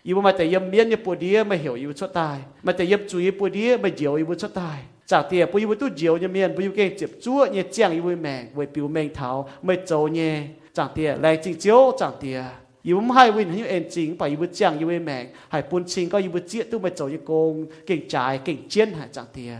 [0.09, 4.79] อีวมาแต่ยมเมียนเนี่ยปวดเดียมาเหี่ยวอีวชดตายมาแต่ยมจุยปวดเดียมาเหี่ยวอีวชดตาย
[5.11, 9.29] จากเตียปุยวุตุเจียวเนี่ยเมียนปุยเก่งเจ็บจั่วเนี่ยเจียงอีวุแมงไวปิวแมงเท้า
[9.65, 10.33] ไม่โจเนี่ย
[10.77, 12.39] จากเตียแรงจริงเจียวจากเตีย
[12.85, 17.53] อีวุให้วินให้เอ็นจริงไปอีวุเจียงอีวุแมงหายปุนชิงก็อีวุเจี๊ยตู้ไม่โจยโกง
[17.85, 19.51] เก่งจ่ายเก่งเจียนหายจากเตีย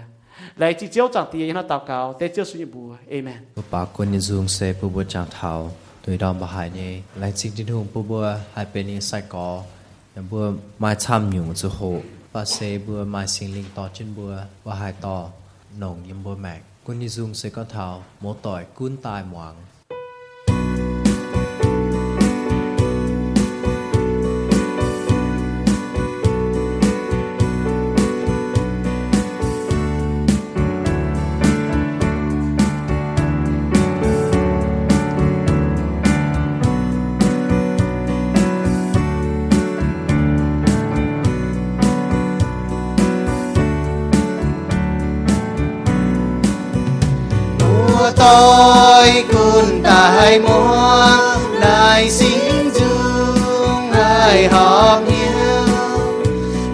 [0.57, 3.41] แรงจริงเจียวจากเตียยังน่าตาวเก่าแต่เจียวสุญญบัวเอเมน
[3.73, 5.51] ปากคนยินซูงเซปุบจากเท้า
[6.01, 8.25] โดยดอมบหายเนี่ยแรงจริงที่ถูกปุบัว
[8.55, 9.47] หายเป็นนิสัยก่อ
[10.21, 12.01] bữa mai tham nhung cho hồ,
[12.33, 15.29] bà xe bùa mai sinh linh to trên bữa và hai to
[15.77, 16.59] nồng yếm bữa mạc.
[16.85, 19.55] quân như dung sẽ có thảo một tỏi cuốn tài moang
[48.29, 51.17] tôi cun tại mua
[51.61, 55.65] đại xin dương ai họp nhau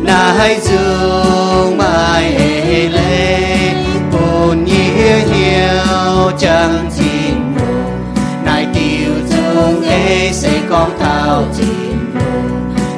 [0.01, 3.74] nai dương mai hề lê
[4.12, 7.56] buồn nhía nhiều chẳng chín
[8.45, 12.16] nai tiêu dương ê sẽ con thao chín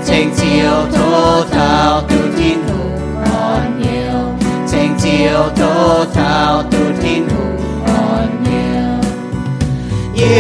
[0.07, 4.47] chênh chiều thô thao tu thiên hùng còn nhiều.
[4.71, 7.66] Chênh chiều thô thao tu thiên hùng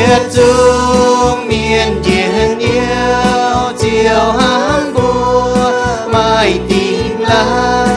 [0.07, 5.71] nhiệt dung miên điện yêu chiều hán bùa
[6.13, 7.95] mai tìm lại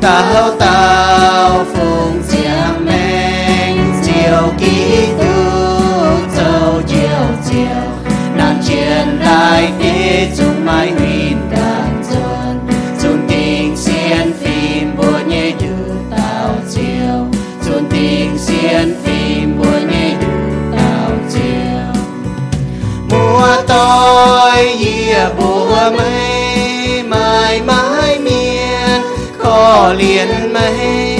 [0.00, 5.34] tao tao phùng giang men chiều ký tu
[6.36, 7.82] châu chiều chiều.
[8.36, 11.36] Nàng chiến đại để chúng mai huyền
[25.18, 29.02] tôi bùa mây mãi mãi miên
[29.38, 31.18] khó liền mây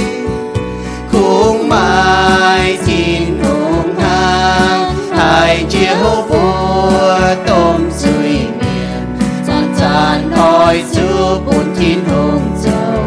[1.12, 11.38] khung mai chín hùng hàng hai chiếu vua tôm suy miên, giàn giàn hỏi chú
[11.46, 13.04] bún chín hùng dâu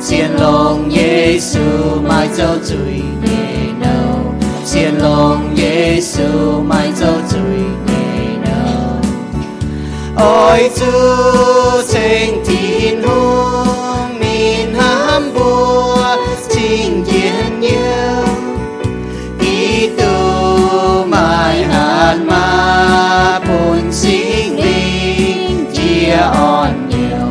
[0.00, 4.34] xiên lông Giêsu mãi dâu chui nhẹ nâu
[4.64, 7.14] xiên lông Giêsu mai dâu
[10.16, 10.86] ôi chú
[11.92, 16.16] trên thiên hùng min ham bùa
[16.48, 18.24] trên kiến nhiều.
[19.40, 27.28] Ý tu mai hạt ma buồn sinh linh, chia on nhiều.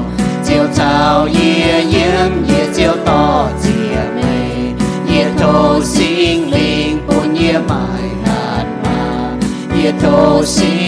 [0.47, 4.73] Chiều chào yê yếm yê chiều to chia mây
[5.15, 9.37] yê thô sinh linh buồn yê mai hạt ma.
[9.83, 10.84] Yê thô sinh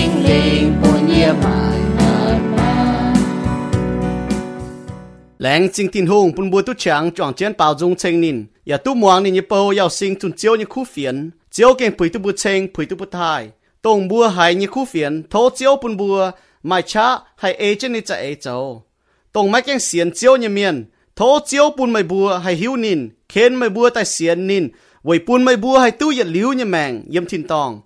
[5.38, 8.77] lãng chính tin hùng bun bùi tu chẳng chọn chiến bảo dung chênh nín ya
[8.77, 12.19] tu muang nín yipo yao sinh tun chiếu như khu phiền chiếu kênh bùi tu
[12.19, 13.49] bùi chênh bùi tu bùi thai.
[13.81, 16.31] Tông bùa hay như khu phiền thố chiếu bun bùa
[16.63, 18.83] mai cha hay ê e chân ní cha e ê cháu
[19.31, 20.85] tông mai kênh xiên chiếu như miền
[21.15, 24.67] thố chiếu bun mai bùa hay hiu nín khen mai bùa tai xiên nín
[25.03, 27.81] vậy bun mai bùa hay tu yết liu như mèng yếm thiên tòng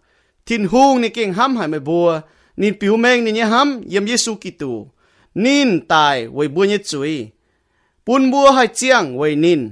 [0.46, 2.22] thiên hùng ní kênh hăm hay mai bùa
[2.58, 4.88] nín biểu mèng nín như hăm yếm giê xu kỳ tù
[5.36, 7.30] nín tài vậy bùa như chuối
[8.06, 9.70] bún bua hai chiang wei nin.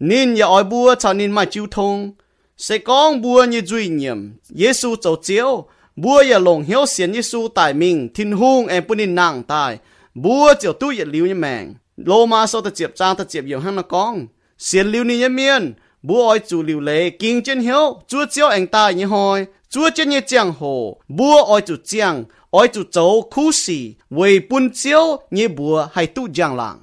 [0.00, 2.12] Nin ya oi bua cha nin mà chịu thông
[2.56, 5.64] sẽ con bua như duy nhiệm Giêsu châu chiếu
[5.96, 9.78] bua ya long hiếu xiên Giêsu tại mình thiên hung em bún nin nàng tại
[10.14, 13.44] bua chiều tu ya liu như mèng lô ma sau ta chiệp trang ta chiệp
[13.44, 14.26] nhiều hăng nó con
[14.58, 15.72] xiên liu ni như miên
[16.02, 19.90] bua oi chủ liu lệ kinh chân hiếu chúa chiếu anh ta như hồi chúa
[19.94, 22.24] chân như chiang hồ bua oi chủ chiang.
[22.52, 26.78] Oi chủ châu khu sĩ vì bún chiếu như bua hay tu giang làng